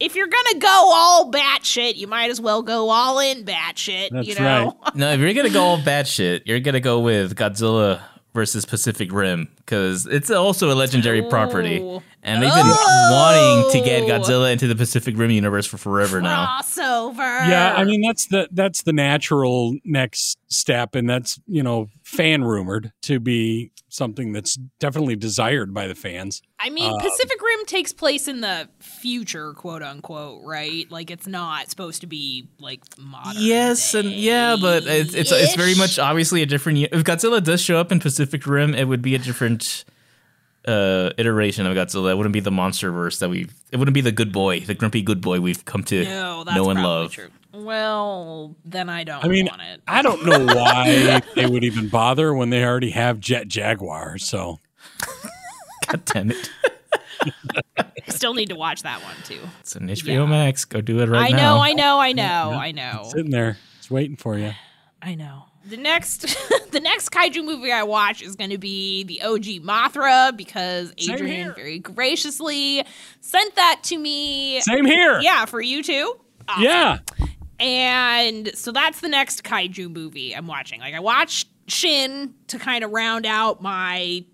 [0.00, 4.10] if you're gonna go all batshit, you might as well go all in batshit.
[4.10, 7.36] That's you know, no, if you're gonna go all bad shit, you're gonna go with
[7.36, 8.00] Godzilla
[8.34, 12.02] versus Pacific Rim because it's also a legendary property, Oh.
[12.22, 12.66] and they've been
[13.10, 16.46] wanting to get Godzilla into the Pacific Rim universe for forever now.
[16.62, 17.48] Crossover.
[17.48, 22.44] Yeah, I mean that's the that's the natural next step, and that's you know fan
[22.44, 26.42] rumored to be something that's definitely desired by the fans.
[26.58, 30.90] I mean, Um, Pacific Rim takes place in the future, quote unquote, right?
[30.90, 33.42] Like it's not supposed to be like modern.
[33.42, 36.78] Yes, and yeah, but it's it's, it's very much obviously a different.
[36.78, 39.55] If Godzilla does show up in Pacific Rim, it would be a different
[40.66, 42.10] uh, iteration of Godzilla.
[42.12, 43.48] It wouldn't be the monster verse that we.
[43.72, 46.56] It wouldn't be the good boy, the grumpy good boy we've come to No, that's
[46.56, 47.12] know and love.
[47.12, 47.28] true.
[47.52, 49.80] Well, then I don't I mean, want it.
[49.88, 54.18] I don't know why they would even bother when they already have Jet Jaguar.
[54.18, 54.58] So
[55.86, 56.50] God damn it!
[57.78, 59.40] I still need to watch that one too.
[59.60, 60.26] It's an HBO Yeah.
[60.26, 60.64] Max.
[60.66, 61.58] Go do it right I now.
[61.60, 63.00] I know, I know, I know, I know.
[63.04, 64.52] It's sitting there, it's waiting for you.
[65.00, 65.44] I know.
[65.68, 66.20] The next
[66.70, 71.54] the next kaiju movie I watch is going to be the OG Mothra because Adrian
[71.54, 72.84] very graciously
[73.20, 74.60] sent that to me.
[74.60, 75.20] Same here.
[75.20, 76.20] Yeah, for you too.
[76.48, 76.62] Awesome.
[76.62, 76.98] Yeah.
[77.58, 80.80] And so that's the next kaiju movie I'm watching.
[80.80, 84.24] Like I watched Shin to kind of round out my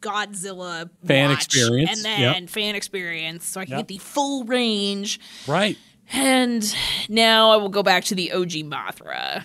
[0.00, 2.48] Godzilla Fan watch, experience, and then yep.
[2.50, 3.80] fan experience, so I can Yep.
[3.80, 5.18] get the full range.
[5.48, 5.76] Right.
[6.12, 6.62] And
[7.08, 9.42] now I will go back to the OG Mothra.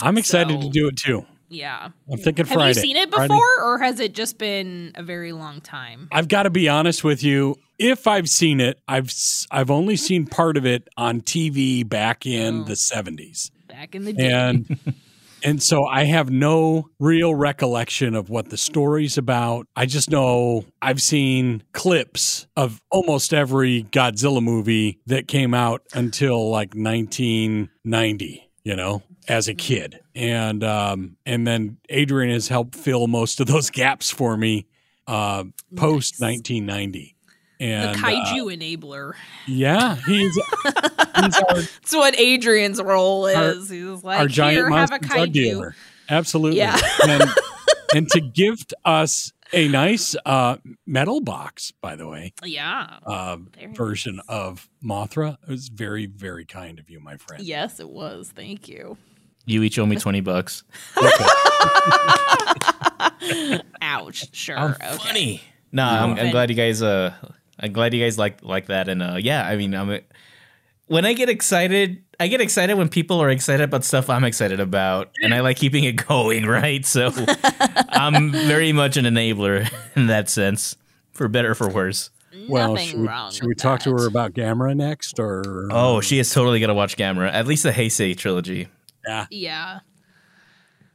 [0.00, 1.26] I'm excited So- to do it too.
[1.50, 1.88] Yeah.
[2.12, 2.68] I'm thinking Have Friday.
[2.78, 3.28] you seen it Friday.
[3.28, 6.08] before, or has it just been a very long time?
[6.12, 7.56] I've got to be honest with you.
[7.78, 9.10] If I've seen it, I've
[9.50, 12.64] I've only seen part of it on TV back in Oh.
[12.64, 13.50] the 70s.
[13.66, 14.30] Back in the day.
[14.30, 14.78] And
[15.42, 19.66] and so I have no real recollection of what the story's about.
[19.74, 26.50] I just know I've seen clips of almost every Godzilla movie that came out until
[26.50, 30.00] like 1990, you know, as a kid.
[30.14, 34.66] And um and then Adrian has helped fill most of those gaps for me
[35.06, 35.44] uh
[35.76, 37.14] post 1990.
[37.58, 39.12] the And uh, kaiju enabler.
[39.46, 43.68] yeah, he's he's our That's what Adrian's role is.
[43.70, 45.32] He's like, our giant have a drug kaiju.
[45.32, 45.74] dealer.
[46.08, 46.58] Absolutely.
[46.58, 46.78] Yeah.
[47.06, 47.24] and,
[47.94, 52.98] and to gift us a nice uh, metal box, by the way, Yeah.
[53.04, 53.38] uh,
[53.74, 54.24] version nice.
[54.28, 55.36] of Mothra.
[55.42, 57.42] It was very, very kind of you, my friend.
[57.42, 58.30] Yes, it was.
[58.34, 58.96] Thank you.
[59.48, 60.62] You each owe me twenty bucks.
[63.80, 64.34] Ouch.
[64.34, 64.56] Sure.
[64.56, 64.96] I'm okay.
[64.98, 65.42] funny.
[65.72, 66.82] No, I'm, I'm glad you guys.
[66.82, 67.14] Uh,
[67.58, 68.88] I'm glad you guys like like that.
[68.88, 70.00] And uh, yeah, I mean, I'm
[70.86, 74.60] when I get excited, I get excited when people are excited about stuff I'm excited
[74.60, 76.46] about, and I like keeping it going.
[76.48, 77.10] Right, so
[77.90, 80.76] I'm very much an enabler in that sense,
[81.12, 82.10] for better or for worse.
[82.48, 85.18] Well, Nothing should we, wrong should we with talk to her about Gamera next?
[85.18, 87.32] Or Oh, she is totally gonna watch Gamera.
[87.32, 88.68] At least the Heisei trilogy.
[89.08, 89.26] Yeah.
[89.30, 89.80] Yeah.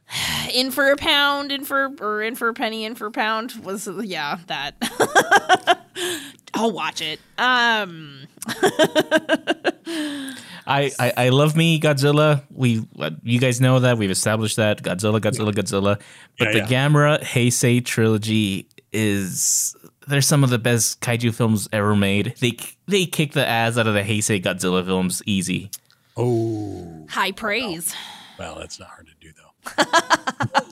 [0.54, 3.52] In for a pound, in for or in for a penny, in for a pound
[3.64, 4.74] was yeah that.
[6.54, 7.18] I'll watch it.
[7.36, 8.26] Um,
[10.66, 12.42] I, I, I love me Godzilla.
[12.50, 16.00] We uh, you guys know that we've established that Godzilla, Godzilla, Godzilla.
[16.38, 16.66] But Yeah, the yeah.
[16.88, 19.74] Gamera Heisei trilogy is
[20.06, 22.34] they're some of the best kaiju films ever made.
[22.40, 25.70] They they kick the ass out of the Heisei Godzilla films easy.
[26.16, 27.94] Oh, high praise.
[28.38, 29.40] well, that's not hard to do, though.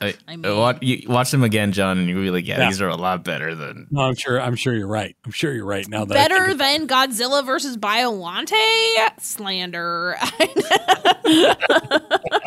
[0.03, 2.69] I, I mean- watch, you, watch them again, John, and you'll be like, yeah, Yeah.
[2.69, 3.87] these are a lot better than.
[3.91, 4.41] No, I'm sure.
[4.41, 5.17] I'm sure you're right.
[5.25, 5.89] I'm sure you're right.
[5.89, 8.53] Now that Better think than Godzilla versus Biolante
[9.19, 10.17] slander.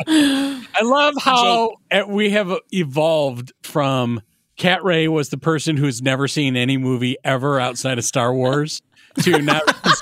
[0.08, 4.20] I love how uh, we have evolved from
[4.56, 8.82] Cat Ray was the person who's never seen any movie ever outside of Star Wars
[9.22, 9.95] to now, Wait,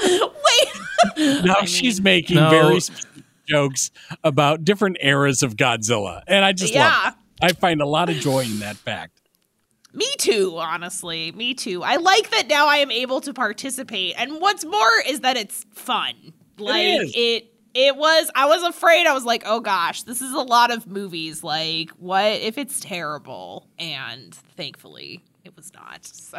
[1.44, 2.50] now I she's mean- making No.
[2.50, 3.90] very specific jokes
[4.22, 6.22] about different eras of Godzilla.
[6.26, 7.08] And I just love Yeah.
[7.08, 7.14] it.
[7.42, 9.20] I find a lot of joy in that fact.
[9.92, 11.30] Me too, honestly.
[11.32, 11.82] Me too.
[11.82, 14.14] I like that now I am able to participate.
[14.18, 16.14] And what's more is that it's fun.
[16.58, 17.12] Like is.
[17.14, 19.06] it it was I was afraid.
[19.08, 21.42] I was like, "Oh gosh, this is a lot of movies.
[21.42, 26.04] Like, what if it's terrible?" And thankfully, it was not.
[26.06, 26.38] So,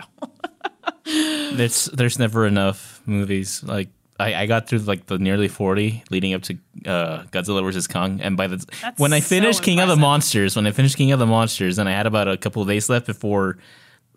[1.05, 3.61] There's there's never enough movies.
[3.63, 3.89] Like
[4.19, 8.21] I, I got through like the nearly forty leading up to uh, Godzilla versus Kong,
[8.21, 9.95] and by the That's when I so finished King of the.
[9.95, 12.67] Monsters, when I finished King of the Monsters, and I had about a couple of
[12.67, 13.57] days left before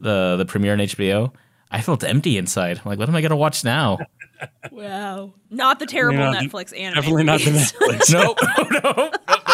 [0.00, 1.32] the the premiere on HBO,
[1.70, 2.78] I felt empty inside.
[2.78, 3.98] I'm like, what am I gonna watch now?
[4.70, 5.32] wow.
[5.50, 6.94] Not the terrible Yeah, Netflix anime.
[6.94, 7.50] Definitely not the.
[7.50, 8.12] Netflix.
[8.12, 9.10] no, no, no,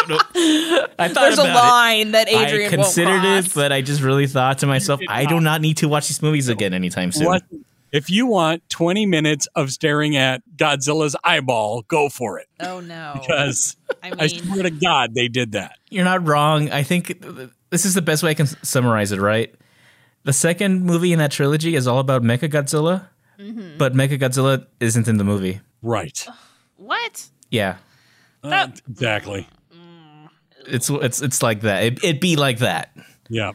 [0.07, 0.87] no, no.
[0.99, 2.27] I thought There's a about line that.
[2.29, 5.43] Adrian I considered won't it, but I just really thought to myself, I do not.
[5.43, 7.25] not need to watch these movies again anytime soon.
[7.25, 7.43] What
[7.95, 11.83] if you want 20 minutes of staring at Godzilla's eyeball?
[11.87, 13.17] Go for it, Oh no.
[13.19, 15.77] because I I swear to God they did that.
[15.89, 16.69] You're not wrong.
[16.71, 17.23] I think
[17.69, 19.53] this is the best way I can summarize it, right?
[20.23, 23.07] The second movie in that trilogy is all about Mecha Godzilla,
[23.39, 23.77] Mm-hmm.
[23.77, 25.59] but Mecha Godzilla isn't in the movie.
[25.81, 26.25] Right.
[26.77, 27.27] What?
[27.51, 27.75] Yeah,
[28.43, 29.47] Uh, exactly.
[30.65, 31.83] it's it's it's like that.
[31.83, 32.95] It, it'd be like that.
[33.29, 33.51] Yeah.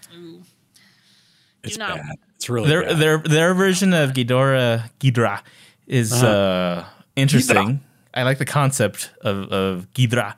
[1.65, 2.17] It's not- bad.
[2.41, 2.99] It's really Their bad.
[2.99, 5.43] their their version of Ghidorah Ghidra
[5.87, 6.27] is Uh-huh.
[6.27, 6.85] uh,
[7.15, 7.81] interesting.
[8.15, 10.37] I like the concept of of Ghidra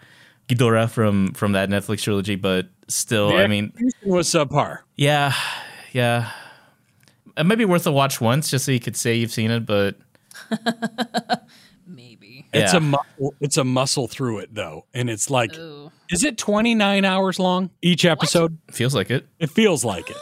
[0.49, 4.79] Ghidorah from from that Netflix trilogy, but still, I mean, Houston was subpar.
[4.97, 5.33] yeah,
[5.93, 6.33] yeah.
[7.37, 9.65] It might be worth a watch once just so you could say you've seen it,
[9.65, 9.95] but
[11.87, 12.47] Maybe.
[12.53, 12.79] It's Yeah.
[12.79, 15.93] a muscle, it's a muscle through it though, and it's like, Ooh.
[16.11, 18.59] is it twenty nine hours long each episode?
[18.73, 19.27] feels like it.
[19.39, 20.17] It feels like it.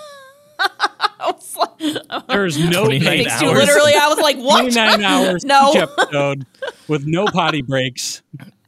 [1.81, 3.27] I was like, There's no 29 pace.
[3.29, 4.61] thanks literally, I was like, what?
[4.73, 5.71] 29 hours No.
[5.71, 6.47] each episode
[6.89, 8.23] with no potty breaks.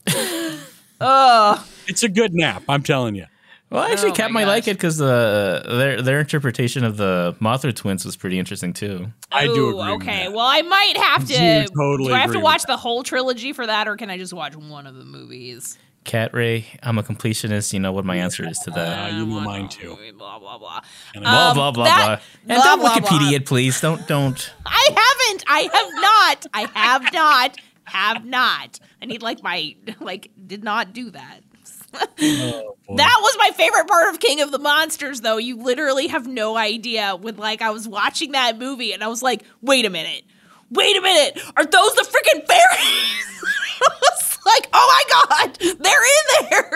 [1.01, 1.67] Ugh.
[1.89, 3.27] It's a good nap, I'm telling you.
[3.71, 6.99] Well, I actually, Oh Cat my might like it because the their their interpretation of
[6.99, 9.07] the Mothra twins was pretty interesting too.
[9.33, 10.25] I do Ooh, agree with okay.
[10.25, 10.33] that.
[10.35, 11.33] Well, I might have to.
[11.35, 12.67] do totally do I have to watch that.
[12.69, 15.79] the whole trilogy for that, or can I just watch one of the movies?
[16.05, 17.73] Cat Ray, I'm a completionist.
[17.73, 19.13] You know what my answer is to that.
[19.13, 19.91] Uh, you know One mine too.
[19.91, 20.81] movie, Blah blah blah.
[21.15, 22.05] blah Um, blah blah that-
[22.47, 22.55] blah.
[22.55, 23.37] And blah, don't blah, Wikipedia blah.
[23.37, 23.81] it, please.
[23.81, 24.53] Don't don't.
[24.67, 25.45] I haven't.
[25.47, 26.47] I have not.
[26.53, 27.57] I have not.
[27.85, 28.81] Have not.
[29.01, 31.41] I need like my like did not do that.
[31.95, 32.77] Oh.
[32.97, 35.37] That was my favorite part of King of the Monsters, though.
[35.37, 37.15] You literally have no idea.
[37.17, 40.23] When like I was watching that movie, and I was like, "Wait a minute,
[40.73, 43.43] wait a minute, are those the freaking fairies?"
[43.83, 43.89] I
[44.47, 46.71] like, "Oh my god, they're in there!"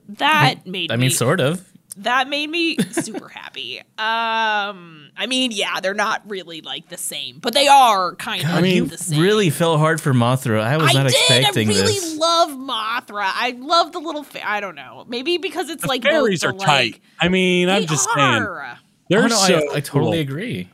[0.08, 1.66] that made me I me mean, sort of.
[1.98, 3.78] that made me super happy.
[3.98, 8.50] Um, I mean, yeah, they're not really like the same, but they are kind of
[8.50, 9.20] I mean, you the same.
[9.20, 10.60] really fell hard for Mothra.
[10.62, 11.14] I was I not did.
[11.14, 11.78] Expecting this.
[11.78, 12.16] I really this.
[12.18, 13.30] love Mothra.
[13.34, 14.24] I love the little.
[14.24, 15.04] Fa- I don't know.
[15.08, 16.92] Maybe because it's The like fairies both are the, tight.
[16.94, 18.42] Like, I mean, I'm they just saying.
[18.42, 18.78] are.
[19.08, 20.32] They're Oh, no, so I, I totally cool.
[20.32, 20.68] agree.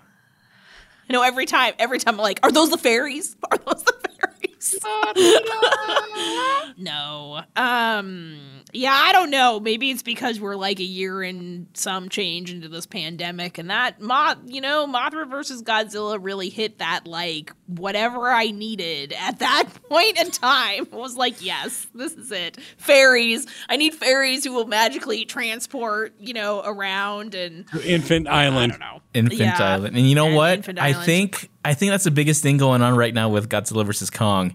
[1.12, 3.36] Know, every time, every time, I'm like, are those the fairies?
[3.50, 4.78] Are those the fairies?
[6.78, 7.42] no.
[7.54, 8.61] Um.
[8.74, 9.60] Yeah, I don't know.
[9.60, 14.00] Maybe it's because we're like a year and some change into this pandemic, and that
[14.00, 19.68] Moth, you know, Mothra versus Godzilla really hit that like whatever I needed at that
[19.90, 20.86] point in time.
[20.90, 22.56] I was like, yes, this is it.
[22.78, 23.46] Fairies.
[23.68, 28.72] I need fairies who will magically transport, you know, around and Infant I Island.
[28.72, 29.02] don't know.
[29.12, 29.56] Infant Yeah.
[29.74, 30.78] Island, and you know And what?
[30.78, 34.08] I think I think that's the biggest thing going on right now with Godzilla versus
[34.08, 34.54] Kong.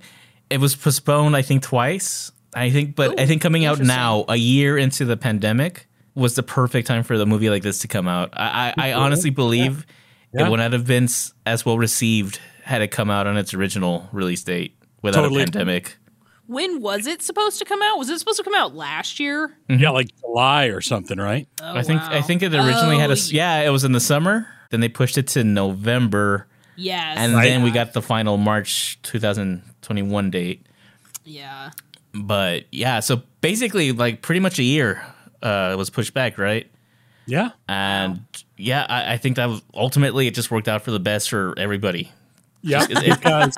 [0.49, 2.31] It was postponed, I think, twice.
[2.59, 6.43] I think, but I think coming out now, a year into the pandemic, was the
[6.43, 8.29] perfect time for the movie like this to come out.
[8.33, 9.85] I, I, I honestly believe
[10.33, 10.47] Yeah.
[10.47, 11.07] it would not have been
[11.45, 15.43] as well received had it come out on its original release date without Totally.
[15.43, 15.97] a pandemic.
[16.47, 17.97] When was it supposed to come out?
[17.97, 19.49] Was it supposed to come out last year?
[19.69, 19.81] Mm-hmm.
[19.83, 21.47] Yeah, like July or something, right?
[21.61, 22.09] Oh, I think wow.
[22.11, 24.47] I think it originally had a oh, yeah, it was in the summer.
[24.71, 26.47] Then they pushed it to November,
[26.77, 27.17] Yes.
[27.19, 30.65] and then we got the final March 2021 date.
[31.23, 31.71] Yeah.
[32.17, 35.01] But yeah, so basically, like pretty much a year
[35.41, 36.69] uh, was pushed back, right?
[37.25, 37.49] Yeah.
[37.67, 38.21] And
[38.57, 41.53] yeah, I, I think that was, ultimately it just worked out for the best for
[41.57, 42.11] everybody.
[42.61, 43.55] Yeah, It- it- because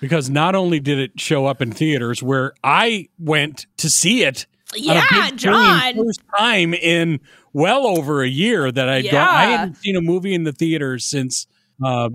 [0.00, 4.46] because not only did it show up in theaters where I went to see it,
[4.74, 5.94] Yeah, big screen, John.
[5.96, 7.20] first time in
[7.52, 9.14] well over a year that I'd gone.
[9.28, 9.56] I Yeah.
[9.58, 11.46] hadn't seen a movie in the theaters since
[11.84, 12.08] uh,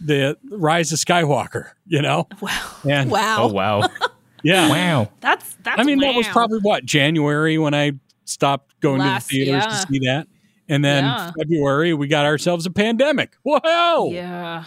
[0.00, 1.70] the Rise of Skywalker.
[1.86, 2.70] You know, Wow.
[2.88, 3.36] and Wow.
[3.40, 3.88] Oh wow,
[4.46, 5.10] yeah, wow!
[5.20, 7.92] That's that's I mean, that was probably what January when I
[8.24, 9.70] stopped going Last- to the theaters yeah.
[9.70, 10.28] to see that,
[10.68, 11.30] and then Yeah.
[11.38, 13.34] February we got ourselves a pandemic.
[13.42, 14.10] Whoa!
[14.12, 14.64] Yeah.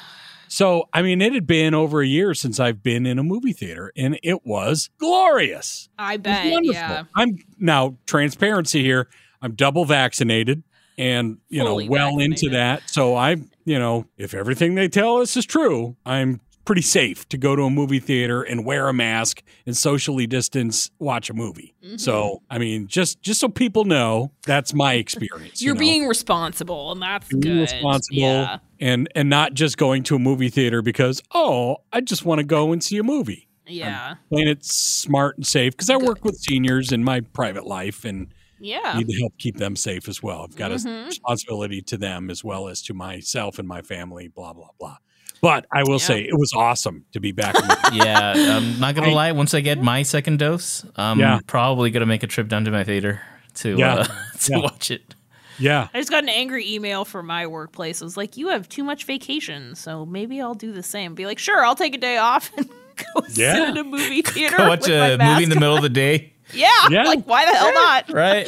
[0.52, 3.54] So, I mean, it had been over a year since I've been in a movie
[3.54, 5.90] theater, and it was glorious.
[6.00, 6.52] I It was bet.
[6.52, 6.74] wonderful.
[6.74, 7.04] Yeah.
[7.16, 9.08] I'm now transparency here.
[9.44, 10.64] I'm double vaccinated,
[10.98, 12.82] and you Fully know, well into that.
[12.90, 17.36] So I, you know, if everything they tell us is true, I'm pretty safe to
[17.36, 21.74] go to a movie theater and wear a mask and socially distance watch a movie.
[21.84, 21.98] Mm-hmm.
[21.98, 25.62] So, I mean, just just so people know, that's my experience.
[25.62, 25.80] you You're know?
[25.80, 27.62] being responsible, and that's being good.
[27.62, 28.58] responsible Yeah.
[28.80, 32.46] and and not just going to a movie theater because oh I just want to
[32.46, 33.48] go and see a movie.
[33.66, 34.16] Yeah.
[34.32, 38.28] Playing it smart and safe because I work with seniors in my private life and
[38.60, 38.94] Yeah.
[38.96, 40.44] need to help keep them safe as well.
[40.44, 41.08] I've got a Mhm.
[41.08, 44.28] responsibility to them as well as to myself and my family.
[44.28, 44.98] Blah blah blah.
[45.42, 45.98] But I will Yeah.
[45.98, 47.56] say it was awesome to be back.
[47.94, 49.32] Yeah, I'm not gonna I- lie.
[49.32, 51.40] Once I get my second dose, I'm Yeah.
[51.48, 53.22] probably gonna make a trip down to my theater
[53.56, 53.94] to Yeah.
[53.96, 54.04] uh,
[54.42, 54.58] to Yeah.
[54.60, 55.16] watch it.
[55.58, 58.00] yeah, I just got an angry email from my workplace.
[58.02, 61.26] It was like, "You have too much vacation, so maybe I'll do the same." Be
[61.26, 63.54] like, "Sure, I'll take a day off and go Yeah.
[63.56, 65.82] sit in a movie theater." Go watch with my a movie in the middle of
[65.84, 67.04] the day, Yeah, Yeah.
[67.04, 68.10] like why the hell not?
[68.14, 68.48] right?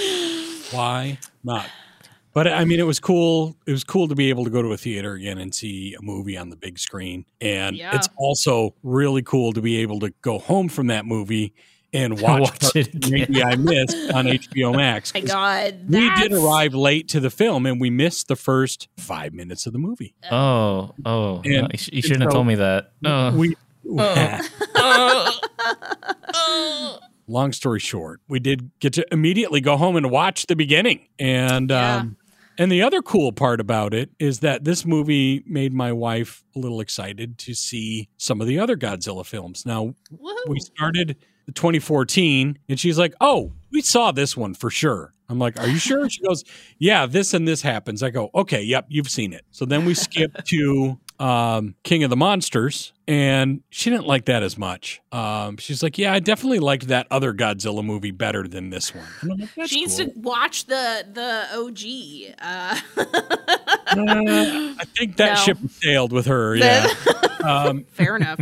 [0.71, 1.65] why not?
[2.33, 3.57] But I mean, it was cool.
[3.65, 6.01] It was cool to be able to go to a theater again and see a
[6.01, 7.25] movie on the big screen.
[7.41, 7.95] And Yeah.
[7.95, 11.53] it's also really cool to be able to go home from that movie
[11.93, 15.13] and watch, Watch it maybe I missed on HBO Max.
[15.13, 18.87] My God, We did that's- arrive late to the film and we missed the first
[18.97, 20.13] five minutes of the movie.
[20.23, 22.93] Uh, oh, oh, And- no, you, sh- you shouldn't have told me that.
[23.05, 23.35] Oh.
[23.35, 23.57] We.
[23.99, 24.41] Uh.
[24.73, 25.31] Uh.
[27.27, 31.07] Long story short, we did get to immediately go home and watch the beginning.
[31.17, 31.97] And Yeah.
[31.97, 32.17] um,
[32.57, 36.59] and the other cool part about it is that this movie made my wife a
[36.59, 39.65] little excited to see some of the other Godzilla films.
[39.65, 40.47] Now Woohoo.
[40.47, 45.39] we started the 2014 and she's like, "Oh, we saw this one for sure." I'm
[45.39, 46.43] like, "Are you sure?" She goes,
[46.77, 49.93] "Yeah, this and this happens." I go, "Okay, yep, you've seen it." So then we
[49.93, 55.01] skip to um, King of the Monsters, and she didn't like that as much.
[55.11, 59.47] Um, she's like, "Yeah, I definitely liked that other Godzilla movie better than this one."
[59.55, 62.35] Like, She needs cool." to watch the the OG.
[62.41, 62.79] Uh,
[63.93, 65.35] Uh, I think that No.
[65.43, 66.55] ship sailed with her.
[66.55, 66.87] Yeah.
[67.45, 68.39] um, fair enough.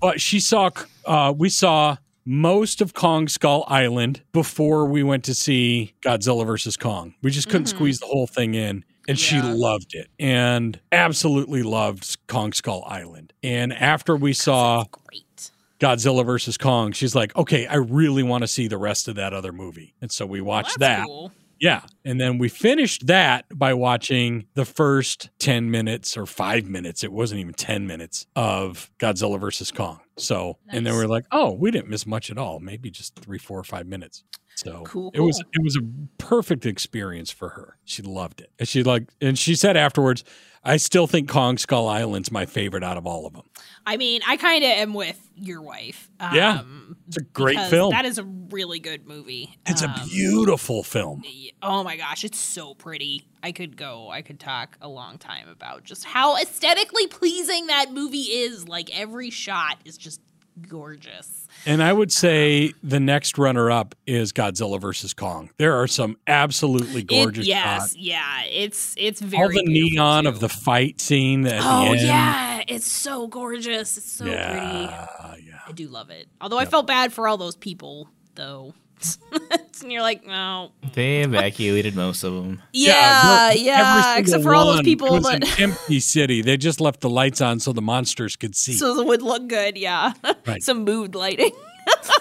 [0.00, 0.70] but she saw
[1.06, 6.76] uh, we saw most of Kong Skull Island before we went to see Godzilla versus
[6.76, 7.14] Kong.
[7.22, 8.84] We just couldn't squeeze the whole thing in.
[9.10, 9.52] And she Mm-hmm.
[9.54, 13.32] Loved it and absolutely loved Kong Skull Island.
[13.42, 15.50] And after we saw Great.
[15.80, 19.32] Godzilla versus Kong, she's like, okay, I really want to see the rest of that
[19.32, 19.94] other movie.
[20.00, 21.06] And so we watched That's that.
[21.06, 21.32] cool.
[21.58, 21.82] Yeah.
[22.06, 27.04] And then we finished that by watching the first 10 minutes or five minutes.
[27.04, 30.00] It wasn't even 10 minutes of Godzilla versus Kong.
[30.16, 31.02] So, and then Nice.
[31.02, 32.60] we're like, oh, we didn't miss much at all.
[32.60, 34.24] Maybe just three, four, or five minutes.
[34.56, 35.80] So Cool, it was it was a
[36.18, 37.78] perfect experience for her.
[37.84, 38.50] She loved it.
[38.58, 40.22] And she like and she said afterwards,
[40.62, 43.44] I still think Kong Skull Island's my favorite out of all of them.
[43.86, 46.10] I mean, I kind of am with your wife.
[46.20, 46.62] Um, Yeah,
[47.08, 47.92] It's a great film.
[47.92, 49.56] That is a really good movie.
[49.66, 51.22] it's a Um, beautiful film.
[51.62, 53.26] Oh my gosh, it's so pretty.
[53.42, 57.92] I could go, I could talk a long time about just how aesthetically pleasing that
[57.92, 58.68] movie is.
[58.68, 60.20] Like every shot is just
[60.68, 61.46] gorgeous.
[61.66, 65.50] And I would say the next runner up is Godzilla versus Kong.
[65.58, 67.96] There are some absolutely It- gorgeous yes, shots.
[67.96, 70.28] yeah, it's it's very All the neon too.
[70.30, 73.96] of the fight scene at Oh yeah, it's so gorgeous.
[73.98, 74.38] It's so pretty.
[74.40, 75.06] yeah,
[75.44, 75.58] yeah.
[75.66, 76.28] I do love it.
[76.40, 78.74] Although I felt bad for all those people though.
[79.82, 80.72] and you're like, no.
[80.92, 82.62] They evacuated most of them.
[82.72, 84.18] Yeah, but yeah.
[84.18, 86.42] Except for all those people it was that an empty city.
[86.42, 88.74] They just left the lights on so the monsters could see.
[88.74, 90.12] so it would look good, yeah.
[90.46, 90.62] Right.
[90.62, 91.52] Some mood lighting.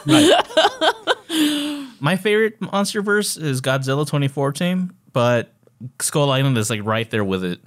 [0.06, 1.96] right.
[2.00, 5.54] My favorite monster verse is Godzilla 2014, but
[6.00, 7.60] Skull Island is like right there with it.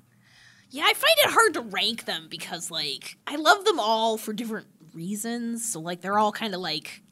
[0.70, 4.32] Yeah, I find it hard to rank them because like I love them all for
[4.32, 5.70] different reasons.
[5.70, 7.02] So like they're all kind of like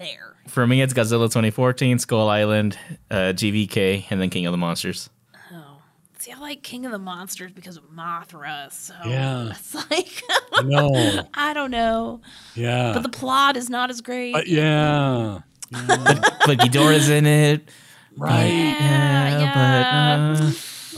[0.00, 0.34] there.
[0.48, 2.76] For me, it's Godzilla 2014, Skull Island,
[3.10, 5.10] uh, GVK, and then King of the Monsters.
[5.52, 5.80] Oh.
[6.18, 8.72] See, I like King of the Monsters because of Mothra.
[8.72, 9.50] So Yeah.
[9.50, 10.22] it's like
[10.64, 11.22] No.
[11.34, 12.20] I don't know.
[12.56, 12.92] Yeah.
[12.94, 14.34] But the plot is not as great.
[14.34, 15.40] Uh, yeah.
[15.70, 17.68] But but Ghidorah's in it.
[18.16, 18.46] Right.
[18.46, 20.34] Yeah, yeah.
[20.34, 20.52] but uh,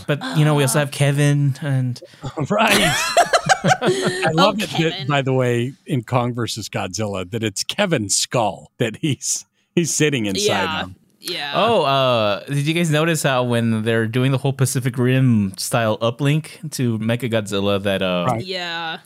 [0.06, 2.00] but you know we also have Kevin and
[2.50, 2.96] Right.
[3.80, 8.72] I love it that, by the way, in Kong versus Godzilla, that it's Kevin's skull
[8.78, 9.44] that he's
[9.74, 10.82] he's sitting inside yeah.
[10.82, 10.94] of.
[11.24, 11.52] Yeah.
[11.54, 15.96] oh, uh, did you guys notice how when they're doing the whole Pacific Rim style
[15.98, 18.44] uplink to Mecha Godzilla that uh Right.
[18.44, 18.98] Yeah.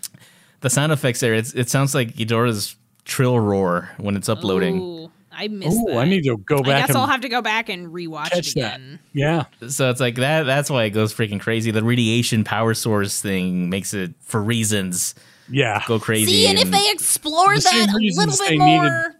[0.62, 4.80] the sound effects there it's, it sounds like Ghidorah's trill roar when it's uploading.
[4.80, 5.98] Ooh, I missed Oh.
[5.98, 6.66] I need to go back.
[6.74, 8.80] I guess and I'll have to go back and rewatch catch it that.
[9.12, 9.44] Yeah.
[9.68, 10.44] So it's like that.
[10.44, 11.70] That's why it goes freaking crazy.
[11.70, 15.14] The radiation power source thing makes it for reasons
[15.50, 15.82] Yeah.
[15.86, 16.26] go crazy.
[16.32, 19.14] See, and if they explore The that a reasons little they bit needed- more,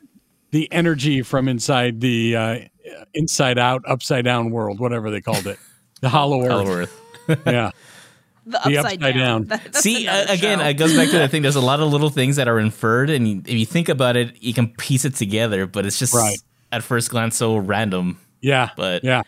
[0.52, 2.58] The energy from inside the uh,
[3.14, 5.58] inside out, upside down world, whatever they called it.
[6.00, 6.50] The hollow earth.
[6.50, 7.02] Hollow Earth.
[7.46, 7.70] Yeah.
[8.47, 9.14] The The upside, upside down.
[9.14, 9.44] down.
[9.49, 11.42] That- See, uh, again, it goes back to the thing.
[11.42, 14.16] There's a lot of little things that are inferred, and you, if you think about
[14.16, 15.66] it, you can piece it together.
[15.66, 16.38] But it's just Right.
[16.72, 18.18] at first glance so random.
[18.40, 18.70] Yeah.
[18.76, 19.22] But- yeah.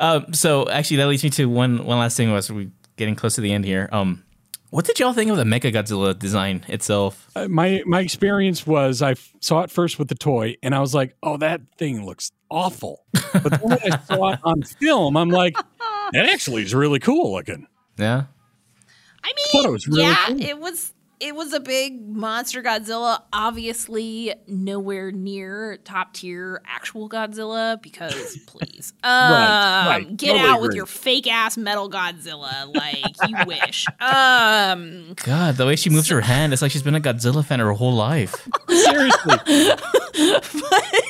[0.00, 2.32] Um, so actually, that leads me to one one last thing.
[2.32, 3.88] Was we getting close to the end here?
[3.92, 4.24] Um,
[4.70, 7.28] what did y'all think of the Mecha Godzilla design itself?
[7.36, 10.80] Uh, my my experience was I f- saw it first with the toy and I
[10.80, 15.16] was like, "Oh, that thing looks awful." But then when I saw it on film,
[15.16, 15.56] I'm like,
[16.12, 17.66] "That actually is really cool looking."
[17.98, 18.24] Yeah,
[19.24, 20.40] I thought mean, it was really yeah, cool.
[20.40, 23.22] it was it was a big monster Godzilla.
[23.32, 30.16] Obviously, nowhere near top tier actual Godzilla because please, um, right.
[30.16, 33.86] get Totally out with your fake ass metal Godzilla like you wish.
[33.98, 37.60] Um, God, the way she moves her hand, it's like she's been a Godzilla fan
[37.60, 38.46] her whole life.
[38.68, 39.36] Seriously.
[39.50, 41.02] but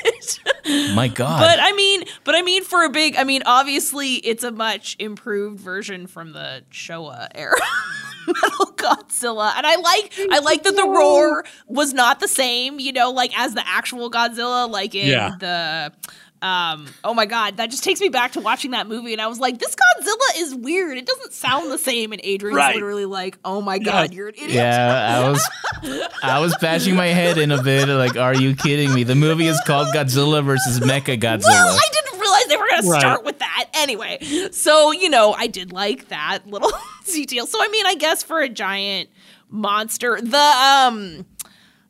[0.95, 3.17] My God, but I mean, but I mean, for for a big.
[3.17, 7.57] I mean, obviously, it's a much improved version from the Showa era.
[8.27, 12.93] Metal Godzilla, and I like I like that the roar was not the same, you
[12.93, 15.31] know, like as the actual Godzilla, like in Yeah.
[15.39, 15.93] the
[16.47, 19.27] um oh my god that just takes me back to watching that movie and i
[19.27, 22.75] was like this godzilla is weird it doesn't sound the same and adrian's Right.
[22.75, 25.49] literally like oh my god you're an idiot Yeah, I was
[26.23, 27.89] I was bashing my head in a bit.
[27.89, 29.03] Like, are you kidding me?
[29.05, 31.45] The movie is called Godzilla versus Mecha Godzilla.
[31.47, 33.01] well i didn't realize they were gonna Right.
[33.01, 34.19] start with that anyway
[34.53, 36.71] so you know i did like that little
[37.07, 39.09] detail so i mean i guess for a giant
[39.51, 41.25] monster the um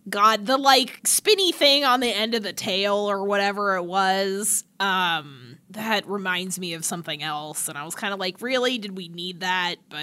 [0.08, 4.64] god the like spinny thing on the end of the tail or whatever it was
[4.80, 8.96] um that reminds me of something else and i was kind of like really did
[8.96, 10.00] we need that but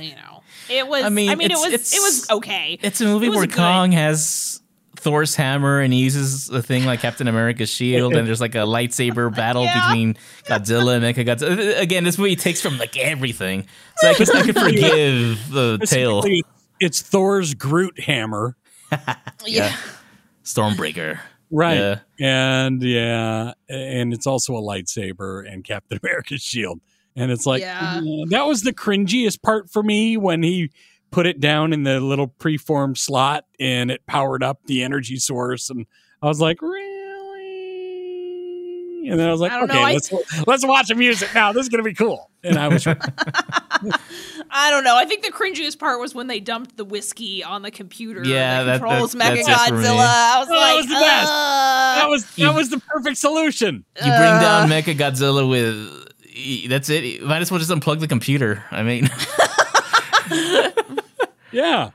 [0.00, 3.04] you know it was i I mean, mean, it was it was okay It's a
[3.04, 3.56] movie It was where good.
[3.56, 4.60] Kong has
[4.96, 8.60] Thor's hammer and he uses a thing like Captain America's shield, and there's like a
[8.66, 9.88] lightsaber battle Yeah.
[9.90, 10.16] between
[10.46, 11.78] Godzilla and Mecha Godzilla.
[11.80, 13.66] Again, this movie takes from like everything,
[13.98, 16.24] so I could, I could forgive the tail.
[16.80, 18.56] It's Thor's Groot hammer.
[19.46, 19.76] yeah
[20.44, 21.18] Stormbreaker.
[21.50, 21.76] Right.
[21.78, 21.98] Yeah.
[22.20, 26.80] And yeah, and it's also a lightsaber and Captain America's shield.
[27.16, 28.00] And it's like Yeah.
[28.30, 30.70] that was the cringiest part for me when he
[31.10, 35.70] put it down in the little preformed slot and it powered up the energy source
[35.70, 35.86] and
[36.22, 36.85] I was like, "Really?"
[39.08, 40.12] And then I was like, I "Okay, know, let's
[40.46, 41.52] let's watch the music now.
[41.52, 42.86] This is going to be cool." And I was
[44.50, 44.96] I don't know.
[44.96, 48.62] I think the cringiest part was when they dumped the whiskey on the computer Yeah,
[48.62, 49.74] that that- controls that- Mega that's it.
[49.74, 50.06] Godzilla.
[50.06, 51.30] I was Oh, that was the best.
[51.30, 53.84] "Uh." that was that was the perfect solution.
[53.96, 56.04] You bring down Mecha Godzilla with.
[56.68, 57.02] That's it.
[57.04, 58.62] You Might as well just unplug the computer.
[58.70, 59.08] I mean,
[61.52, 61.90] Yeah.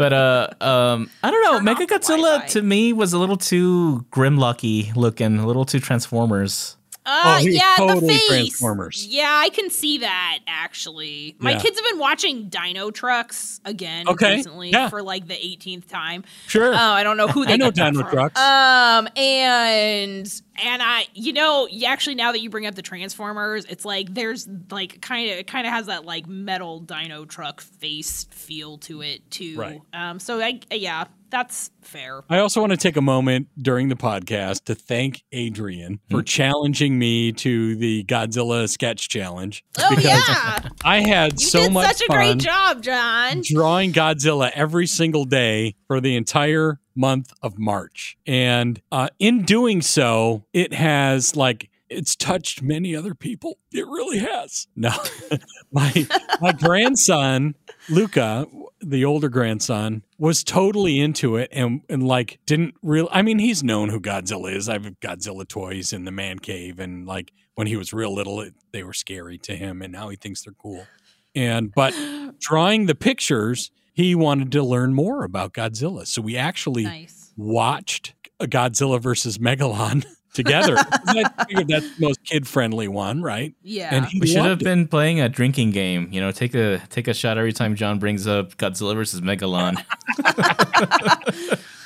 [0.00, 1.58] But uh, um, I don't know.
[1.58, 6.78] Turn off Godzilla to me was a little too Grimlocky looking, a little too Transformers.
[7.10, 8.26] Uh, Oh, yeah, the face.
[8.28, 9.06] Transformers.
[9.06, 11.34] Yeah, I can see that actually.
[11.38, 11.58] My Yeah.
[11.60, 14.88] kids have been watching Dinotrux again Okay, recently yeah.
[14.88, 16.24] for like the 18th time.
[16.46, 16.72] Sure.
[16.72, 18.10] Oh, I don't know who they I know Dino from.
[18.10, 18.40] Trucks.
[18.40, 23.64] Um, and and I, you know, you actually now that you bring up the Transformers,
[23.66, 27.60] it's like there's like kind of it kind of has that like metal Dino Truck
[27.60, 29.56] face feel to it too.
[29.58, 29.80] Right.
[29.92, 32.22] Um, so I yeah, that's fair.
[32.28, 36.16] I also want to take a moment during the podcast to thank Adrian Hmm.
[36.16, 39.64] for challenging me to the Godzilla sketch challenge.
[39.78, 43.42] Oh yeah, I had you so did much such a fun great job, John.
[43.44, 48.16] drawing Godzilla every single day for the entire month of March.
[48.26, 53.58] And uh, in doing so, it has like it's touched many other people.
[53.72, 54.68] It really has.
[54.76, 54.90] No,
[55.72, 56.06] my
[56.40, 57.54] my grandson
[57.88, 58.46] Luca,
[58.80, 63.08] the older grandson, was totally into it and and like didn't real.
[63.10, 64.68] I mean, he's known who Godzilla is.
[64.68, 68.40] I have Godzilla toys in the man cave, and like when he was real little,
[68.40, 70.86] it, they were scary to him, and now he thinks they're cool.
[71.34, 71.94] And but
[72.40, 76.06] drawing the pictures, he wanted to learn more about Godzilla.
[76.06, 77.32] So we actually Nice.
[77.36, 80.04] watched a Godzilla versus Megalon
[80.34, 80.76] together.
[81.06, 83.54] I figured that's the most kid friendly one, right?
[83.62, 83.94] Yeah.
[83.94, 84.64] And We should have it.
[84.64, 86.08] been playing a drinking game.
[86.12, 89.76] You know, take a take a shot every time John brings up Godzilla versus Megalon.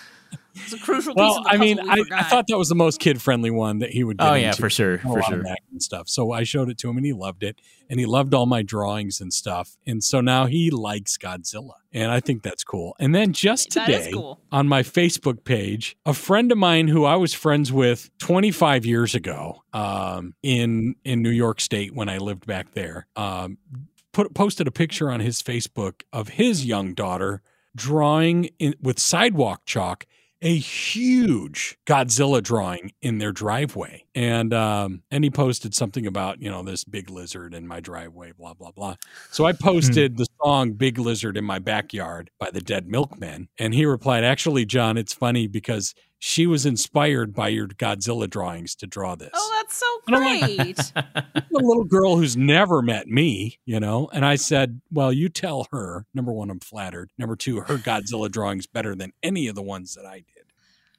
[0.65, 2.75] it's a crucial piece Well, of the I mean, I, I thought that was the
[2.75, 4.19] most kid friendly one that he would.
[4.19, 4.61] Get oh yeah, into.
[4.61, 5.45] for sure, for sure.
[5.71, 6.09] and stuff.
[6.09, 7.61] So I showed it to him and he loved it.
[7.91, 9.77] And he loved all my drawings and stuff.
[9.87, 11.75] And so now he likes Godzilla.
[11.93, 12.97] And I think that's cool.
[12.99, 14.41] And then just today cool.
[14.51, 19.15] on my Facebook page, a friend of mine who I was friends with 25 years
[19.15, 23.59] ago um, in in New York State when I lived back there, um,
[24.13, 27.43] put posted a picture on his Facebook of his young daughter
[27.77, 30.07] drawing in, with sidewalk chalk
[30.45, 34.05] a huge Godzilla drawing in their driveway.
[34.15, 38.33] And um and he posted something about, you know, this big lizard in my driveway,
[38.33, 38.95] blah, blah, blah.
[39.31, 43.49] So I posted the song Big Lizard in My Backyard by the Dead Milkmen.
[43.59, 48.75] And he replied, Actually, John, it's funny because she was inspired by your Godzilla drawings
[48.77, 49.31] to draw this.
[49.35, 50.93] Oh, that's so And I'm like- great.
[50.97, 54.09] a little girl who's never met me, you know?
[54.13, 57.11] And I said, Well, you tell her, number one, I'm flattered.
[57.19, 60.34] Number two, her Godzilla drawing's better than any of the ones that I did.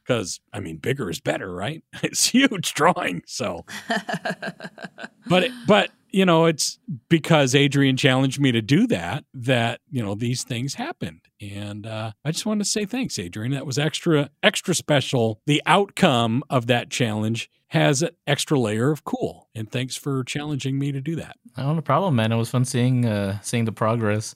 [0.06, 1.84] Because, I mean, bigger is better, right?
[2.04, 3.24] It's huge drawing.
[3.26, 3.66] So,
[5.28, 6.80] but, it- but, you know, it's
[7.10, 11.22] because Adrian challenged me to do that, that, you know, these things happened.
[11.42, 13.52] And uh, I just wanted to say thanks, Adrian.
[13.52, 15.42] That was extra, extra special.
[15.46, 19.50] The outcome of that challenge has an extra layer of cool.
[19.54, 21.36] And thanks for challenging me to do that.
[21.58, 22.32] Oh, no problem, man.
[22.32, 24.36] It was fun seeing uh, seeing the progress.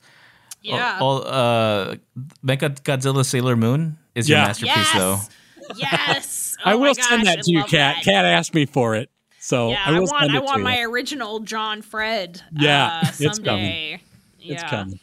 [0.61, 0.97] yeah.
[0.99, 1.95] All, all, uh,
[2.45, 4.93] Mecha Godzilla Sailor Moon is your masterpiece, yes.
[4.93, 5.19] though.
[5.75, 6.55] Yes.
[6.65, 7.95] I Oh my will gosh, send that I to you, love Kat.
[7.97, 8.03] that.
[8.03, 9.09] Kat asked me for it.
[9.39, 10.63] So Yeah, I, I, want send I want you.
[10.63, 12.41] my original John Fred.
[12.51, 13.35] Yeah, uh, it's coming.
[13.37, 14.01] someday.
[14.41, 14.99] It's coming.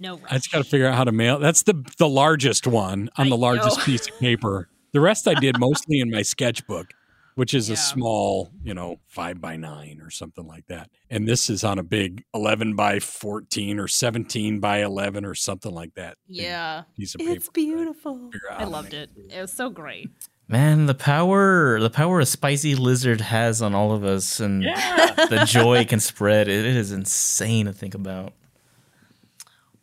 [0.00, 0.26] No rush.
[0.30, 1.38] I just got to figure out how to mail.
[1.38, 3.84] That's the the largest one on I the largest know.
[3.84, 4.68] piece of paper.
[4.92, 6.92] The rest I did mostly in my sketchbook,
[7.34, 7.74] which is Yeah.
[7.74, 10.90] a small, you know, five by nine or something like that.
[11.10, 15.72] And this is on a big eleven by fourteen or seventeen by eleven or something
[15.72, 16.16] like that.
[16.28, 16.82] yeah.
[16.96, 17.32] piece of paper.
[17.32, 18.30] It's beautiful.
[18.50, 19.10] I loved it.
[19.30, 20.10] It was so great.
[20.46, 25.44] Man, the power the power a spicy lizard has on all of us and the
[25.48, 28.34] joy can spread, it is insane to think about.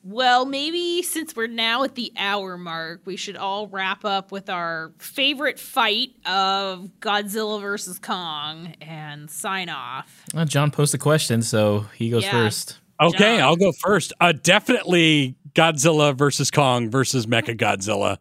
[0.04, 4.50] Well, maybe since we're now at the hour mark, we should all wrap up with
[4.50, 10.26] our favorite fight of Godzilla versus Kong and sign off.
[10.34, 12.32] Well, John posed a question, so he goes Yeah.
[12.32, 12.80] first.
[13.00, 13.42] Okay, John.
[13.42, 14.14] I'll go first.
[14.20, 18.18] Uh, definitely Godzilla versus Kong versus Mecha Godzilla.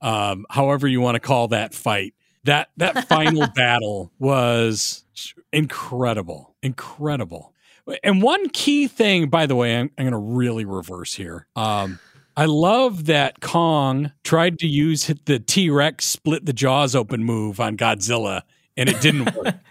[0.00, 2.14] Um, however you want to call that fight.
[2.44, 5.04] That that final battle was
[5.52, 7.51] incredible, incredible.
[8.04, 11.46] And one key thing, by the way, I'm, I'm going to really reverse here.
[11.56, 11.98] Um,
[12.36, 17.60] I love that Kong tried to use the T Rex split the jaws open move
[17.60, 18.42] on Godzilla,
[18.76, 19.54] and it didn't work.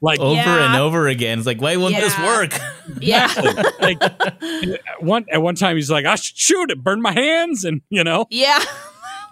[0.00, 0.66] Like Over Yeah.
[0.72, 1.38] and over again.
[1.38, 2.52] It's like, why won't this work?
[3.00, 3.26] Yeah.
[3.80, 4.00] like
[5.00, 8.04] one at one time he's like, I should shoot it, burn my hands, and you
[8.04, 8.62] know yeah.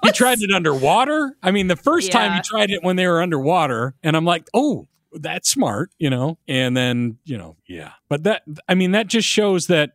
[0.03, 1.37] he tried it underwater.
[1.41, 4.49] I mean, the first time he tried it when they were underwater, and I'm like,
[4.55, 6.38] oh, that's smart, you know.
[6.48, 9.92] And then you know, yeah, but that I mean, that just shows that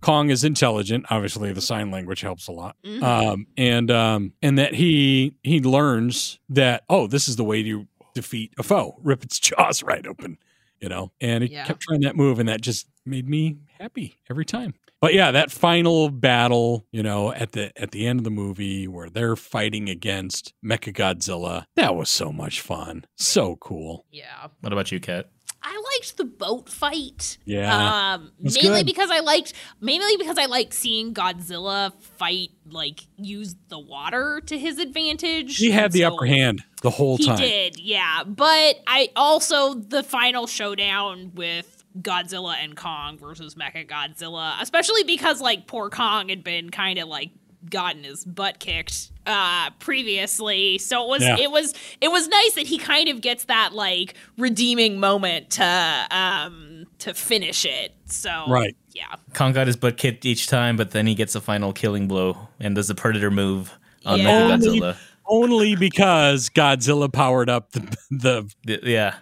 [0.00, 1.06] Kong is intelligent.
[1.10, 3.02] Obviously, the sign language helps a lot, Mhm.
[3.02, 7.86] um, and um, and that he he learns that oh, this is the way to
[8.14, 10.38] defeat a foe: rip its jaws right open,
[10.82, 11.12] you know.
[11.20, 11.64] And he Yeah.
[11.64, 14.74] kept trying that move, and that just made me happy every time.
[15.00, 18.86] But yeah, that final battle, you know, at the at the end of the movie
[18.86, 24.06] where they're fighting against Mechagodzilla, that was so much fun, so cool.
[24.12, 24.46] yeah.
[24.60, 25.30] What about you, Kat?
[25.64, 27.38] I liked the boat fight.
[27.44, 28.86] Yeah, Um, mainly good.
[28.86, 34.58] because I liked, mainly because I liked seeing Godzilla fight, like use the water to
[34.58, 35.56] his advantage.
[35.58, 37.38] he had the So- upper hand the whole He time.
[37.38, 38.24] He did, yeah.
[38.24, 45.40] But I also the final showdown with Godzilla and Kong versus Mecha Godzilla, especially because
[45.40, 47.30] like poor Kong had been kind of like
[47.70, 51.36] gotten his butt kicked uh previously so it was Yeah.
[51.38, 56.06] it was it was nice that he kind of gets that like redeeming moment to
[56.10, 58.76] um to finish it so Right.
[58.92, 62.08] yeah Kong got his butt kicked each time, but then he gets a final killing
[62.08, 63.72] blow and does the predator move
[64.04, 64.48] on Yeah.
[64.48, 64.96] Mechagodzilla.
[65.24, 69.14] Only because Godzilla powered up the the, The- yeah.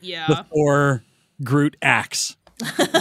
[0.00, 1.02] yeah the Thor
[1.42, 2.36] Groot axe.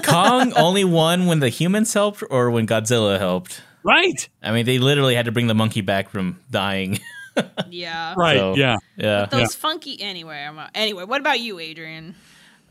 [0.04, 3.62] Kong only won when the humans helped or when Godzilla helped.
[3.84, 4.28] Right.
[4.44, 7.00] I mean, they literally had to bring the monkey back from dying.
[7.70, 8.38] yeah Right.
[8.38, 8.76] So- yeah.
[8.98, 9.26] yeah.
[9.26, 12.16] those funky anyway I'm, anyway what about you adrian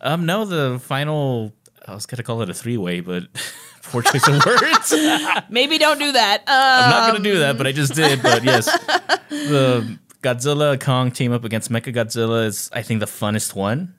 [0.03, 1.53] Um, no, the final.
[1.89, 3.25] I was gonna call it a three-way, but
[3.85, 4.95] poor choice of words.
[5.49, 6.45] maybe don't do that um,
[6.85, 8.23] I'm not gonna do that, but I just did.
[8.23, 8.67] But yes,
[9.31, 13.95] the Godzilla Kong team up against Mecha Godzilla is, I think, the funnest one.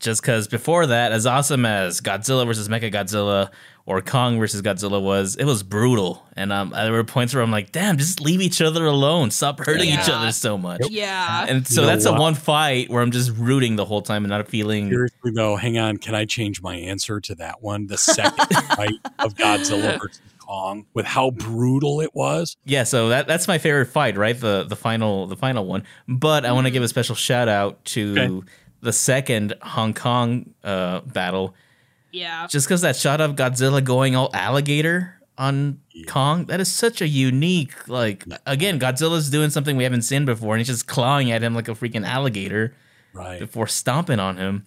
[0.00, 3.50] Just because before that, as awesome as Godzilla versus Mecha Godzilla
[3.84, 6.22] or Kong versus Godzilla was, it was brutal.
[6.36, 9.30] And um, there were points where I'm like, damn, just leave each other alone.
[9.30, 10.82] Stop hurting each other so much.
[10.90, 12.20] yeah And so You know that's the what?
[12.20, 14.88] one fight where I'm just rooting the whole time and not feeling.
[14.88, 15.96] Seriously though, hang on.
[15.96, 17.86] Can I change my answer to that one?
[17.86, 18.46] The second
[18.76, 22.56] fight of Godzilla versus Kong, with how brutal it was.
[22.64, 24.38] Yeah, so that that's my favorite fight, right?
[24.38, 25.82] The the final the final one.
[26.06, 28.48] But I want to give a special shout out to Okay.
[28.80, 31.54] The second Hong Kong uh, battle,
[32.12, 37.00] yeah just because that shot of Godzilla going all alligator on Kong, that is such
[37.00, 37.86] a unique.
[37.88, 41.54] Like again, Godzilla's doing something we haven't seen before, and he's just clawing at him
[41.54, 42.74] like a freaking alligator
[43.12, 43.38] Right.
[43.40, 44.66] before stomping on him.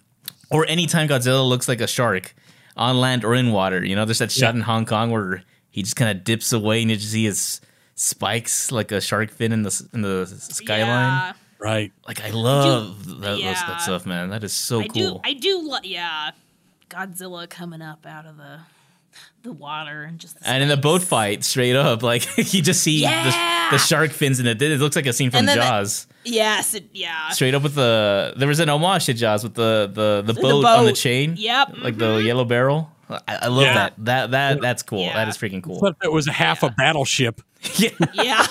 [0.50, 2.34] Or anytime Godzilla looks like a shark
[2.76, 5.82] on land or in water, you know, there's that shot in Hong Kong where he
[5.82, 7.60] just kind of dips away and you just see his
[7.94, 10.88] spikes like a shark fin in the in the skyline.
[10.88, 11.32] Yeah.
[11.62, 11.92] Right.
[12.08, 13.52] Like I love that, yeah.
[13.52, 14.30] that stuff, man.
[14.30, 15.14] That is so I cool.
[15.14, 15.20] do.
[15.22, 15.60] I do.
[15.62, 16.32] Lo- yeah,
[16.90, 18.58] Godzilla coming up out of the
[19.42, 20.36] the water and just.
[20.44, 23.70] and in the boat fight, straight up, like you just see Yeah.
[23.70, 24.60] the, the shark fins in it.
[24.60, 26.06] It looks like a scene from And then the- Jaws.
[26.24, 26.74] Yes.
[26.74, 27.30] It, yeah.
[27.30, 30.64] straight up with the there was an homage to Jaws with the the the boat,
[30.64, 31.34] on the chain.
[31.36, 32.26] Yep, like the mm-hmm.
[32.26, 32.90] yellow barrel.
[33.08, 33.74] I, I love Yeah.
[33.74, 33.94] that.
[33.98, 35.00] That that that's cool.
[35.00, 35.14] Yeah.
[35.14, 35.78] That is freaking cool.
[35.78, 37.40] Except it was a half a battleship.
[37.76, 37.90] yeah.
[38.14, 38.46] Yeah.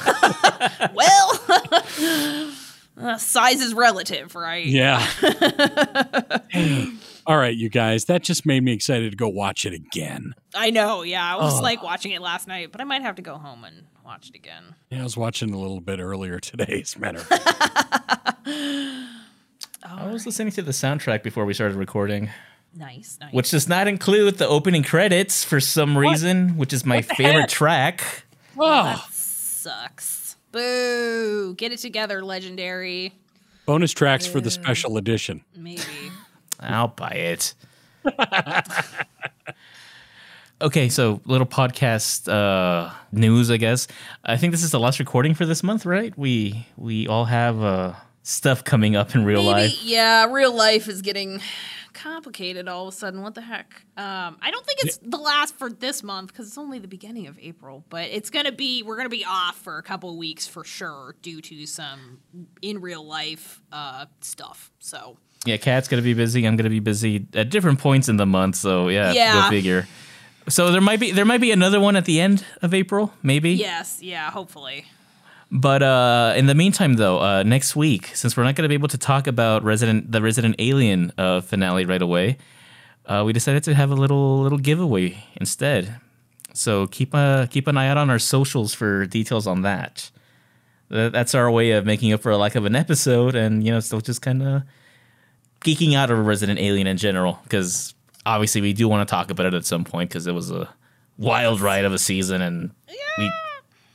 [0.93, 1.41] well,
[2.97, 4.65] uh, size is relative, right?
[4.65, 5.05] Yeah.
[7.27, 8.05] All right, you guys.
[8.05, 10.33] That just made me excited to go watch it again.
[10.55, 11.03] I know.
[11.03, 11.61] Yeah, I was Oh.
[11.61, 14.35] like watching it last night, but I might have to go home and watch it
[14.35, 14.75] again.
[14.89, 18.47] Yeah, I was watching a little bit earlier today, as a matter of fact.
[19.89, 22.29] All was listening to the soundtrack before we started recording,
[22.75, 23.33] Nice, nice.
[23.33, 27.49] which does not include the opening credits for some reason, which is my favorite heck?
[27.49, 28.23] track.
[28.57, 30.20] Oh, sucks.
[30.51, 31.55] Boo!
[31.55, 33.13] Get it together, legendary.
[33.65, 35.43] bonus tracks for the special edition.
[35.55, 35.81] Maybe.
[36.59, 37.53] I'll buy it.
[40.61, 43.87] okay, so little podcast uh, news, I guess.
[44.23, 46.15] I think this is the last recording for this month, right?
[46.17, 47.93] We we all have uh,
[48.23, 49.83] stuff coming up in real Maybe, life.
[49.83, 51.41] yeah, real life is getting
[52.01, 53.21] complicated all of a sudden.
[53.21, 53.83] What the heck?
[53.97, 57.27] Um, I don't think it's the last for this month because it's only the beginning
[57.27, 60.47] of April, but it's gonna be we're gonna be off for a couple of weeks
[60.47, 62.19] for sure due to some
[62.61, 64.71] in real life uh, stuff.
[64.79, 66.45] So Yeah, Kat's gonna be busy.
[66.45, 68.55] I'm gonna be busy at different points in the month.
[68.55, 69.43] So yeah, Yeah.
[69.43, 69.87] go figure.
[70.49, 73.51] So there might be there might be another one at the end of April, maybe.
[73.51, 74.85] yes, yeah, hopefully.
[75.53, 78.75] But uh, in the meantime, though, uh, next week, since we're not going to be
[78.75, 82.37] able to talk about Resident the Resident Alien uh, finale right away,
[83.05, 85.95] uh, we decided to have a little little giveaway instead.
[86.53, 90.09] So keep a keep an eye out on our socials for details on that.
[90.89, 93.71] That- That's our way of making up for a lack of an episode, and you
[93.71, 94.63] know, still just kind of
[95.61, 97.93] geeking out over Resident Alien in general, because
[98.25, 100.69] obviously we do want to talk about it at some point because it was a
[101.17, 102.71] wild ride of a season, and
[103.17, 103.29] we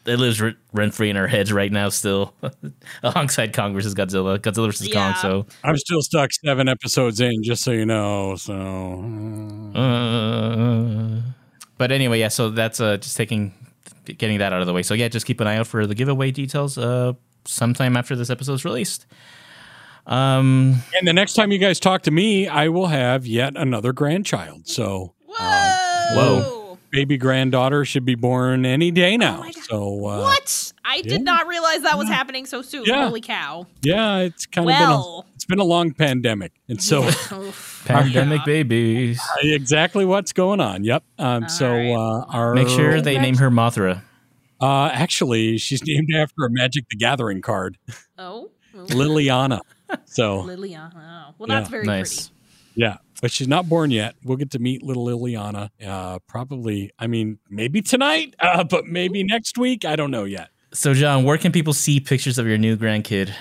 [0.07, 0.41] it lives
[0.73, 2.35] rent free in our heads right now, still
[3.03, 5.13] alongside Kong versus Godzilla, Godzilla versus Yeah.
[5.13, 5.15] Kong.
[5.21, 8.37] So, I'm still stuck seven episodes in, just so you know.
[8.37, 8.55] So
[9.75, 11.21] uh,
[11.79, 12.29] but anyway, yeah.
[12.29, 13.53] So that's uh, just taking
[14.05, 14.83] getting that out of the way.
[14.83, 16.79] So yeah, just keep an eye out for the giveaway details.
[16.79, 17.13] Uh,
[17.45, 19.07] sometime after this episode's released.
[20.07, 23.93] Um, And the next time you guys talk to me, I will have yet another
[23.93, 24.69] grandchild.
[24.69, 26.15] So Whoa!
[26.15, 26.56] Whoa.
[26.97, 29.41] Baby granddaughter should be born any day now.
[29.41, 29.65] my God.
[29.65, 30.73] so uh, What?
[30.85, 31.03] I yeah.
[31.03, 32.85] did not realize that was happening so soon.
[32.87, 33.07] Yeah.
[33.07, 33.67] Holy cow!
[33.83, 37.83] yeah, it's kind of been a, it's been a long pandemic, and so Oof.
[37.87, 39.21] pandemic babies.
[39.43, 40.85] exactly what's going on.
[40.85, 41.03] Yep.
[41.19, 41.91] Um, so right.
[41.93, 44.03] uh, our Make sure they name her Mothra.
[44.61, 47.77] Uh, actually, she's named after a Magic the Gathering card,
[48.19, 48.79] Oh, oh.
[48.87, 49.61] Liliana.
[50.07, 50.93] So Liliana.
[51.29, 51.35] Oh.
[51.39, 51.55] Well, Yeah.
[51.59, 52.29] that's very Nice.
[52.29, 52.35] pretty.
[52.77, 54.15] yeah, but she's not born yet.
[54.25, 55.71] We'll get to meet little Liliana.
[55.85, 56.91] Uh, probably.
[56.99, 59.85] I mean, maybe tonight, uh, but maybe next week.
[59.85, 60.51] I don't know yet.
[60.73, 63.33] So, John, where can people see pictures of your new grandkid?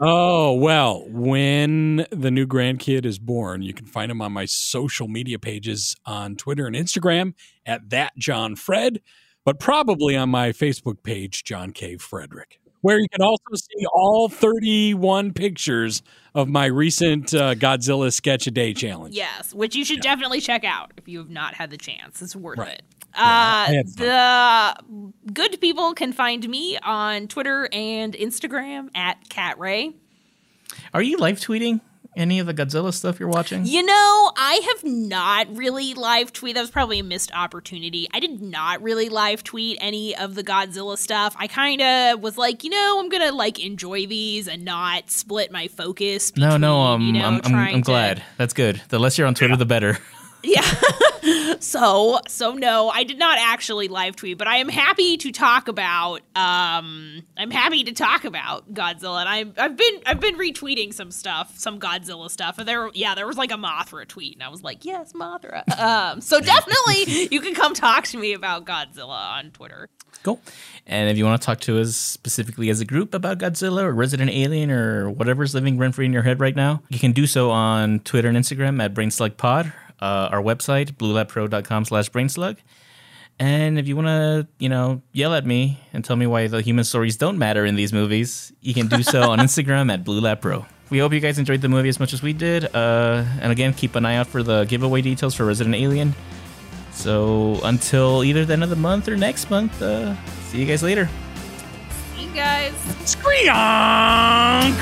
[0.00, 5.08] Oh, well, when the new grandkid is born, you can find him on my social
[5.08, 7.34] media pages on Twitter and Instagram
[7.66, 9.00] at that John Fred,
[9.44, 11.96] but probably on my Facebook page, John K.
[11.96, 16.02] Frederick, where you can also see all 31 pictures
[16.34, 19.14] of my recent uh, Godzilla Sketch a Day challenge.
[19.14, 22.22] Yes, which you should definitely check out if you have not had the chance.
[22.22, 22.74] It's worth Right.
[22.74, 22.82] it.
[23.14, 29.58] I Uh, had the good people can find me on Twitter and Instagram at Cat
[29.58, 29.94] Ray.
[30.94, 31.80] Are you live tweeting
[32.18, 33.64] any of the Godzilla stuff you're watching?
[33.64, 36.54] You know, I have not really live tweet.
[36.56, 38.08] That was probably a missed opportunity.
[38.12, 41.34] I did not really live tweet any of the Godzilla stuff.
[41.38, 45.50] I kind of was like, you know, I'm gonna like enjoy these and not split
[45.52, 46.36] my focus.
[46.36, 48.22] No, no, between, um, you know, I'm, I'm, trying I'm to- glad.
[48.36, 48.82] That's good.
[48.88, 49.98] The less you're on Twitter, the better.
[50.42, 50.62] Yeah.
[51.60, 55.68] so so no, I did not actually live tweet, but I am happy to talk
[55.68, 60.94] about um I'm happy to talk about Godzilla and I I've been I've been retweeting
[60.94, 62.58] some stuff, some Godzilla stuff.
[62.58, 65.68] And there yeah, there was like a Mothra tweet and I was like, "Yes, Mothra."
[65.78, 69.88] Um so definitely you can come talk to me about Godzilla on Twitter.
[70.22, 70.40] Cool.
[70.86, 73.92] And if you want to talk to us specifically as a group about Godzilla or
[73.92, 77.26] Resident Alien or whatever's living rent free in your head right now, you can do
[77.26, 82.58] so on Twitter and Instagram at BrainSlugPod, uh, our website, bluelabpro.com slash brainslug.
[83.40, 86.60] And if you want to, you know, yell at me and tell me why the
[86.60, 90.66] human stories don't matter in these movies, you can do so on Instagram at bluelabpro.
[90.90, 92.74] We hope you guys enjoyed the movie as much as we did.
[92.74, 96.14] Uh, and again, keep an eye out for the giveaway details for Resident Alien.
[96.92, 100.16] So until either the end of the month or next month, uh,
[100.48, 101.08] see you guys later.
[102.16, 102.72] See you guys.
[103.04, 104.74] Screonk!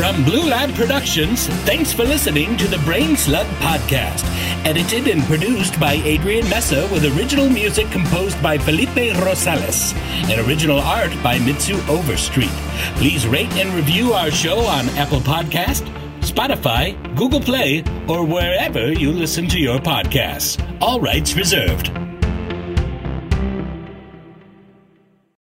[0.00, 4.24] From Blue Lab Productions, thanks for listening to the Brain Slug Podcast.
[4.64, 9.94] Edited and produced by Adrian Mesa with original music composed by Felipe Rosales
[10.30, 12.48] and original art by Mitsu Overstreet.
[12.96, 15.82] Please rate and review our show on Apple Podcast,
[16.20, 20.56] Spotify, Google Play, or wherever you listen to your podcasts.
[20.80, 21.90] All rights reserved.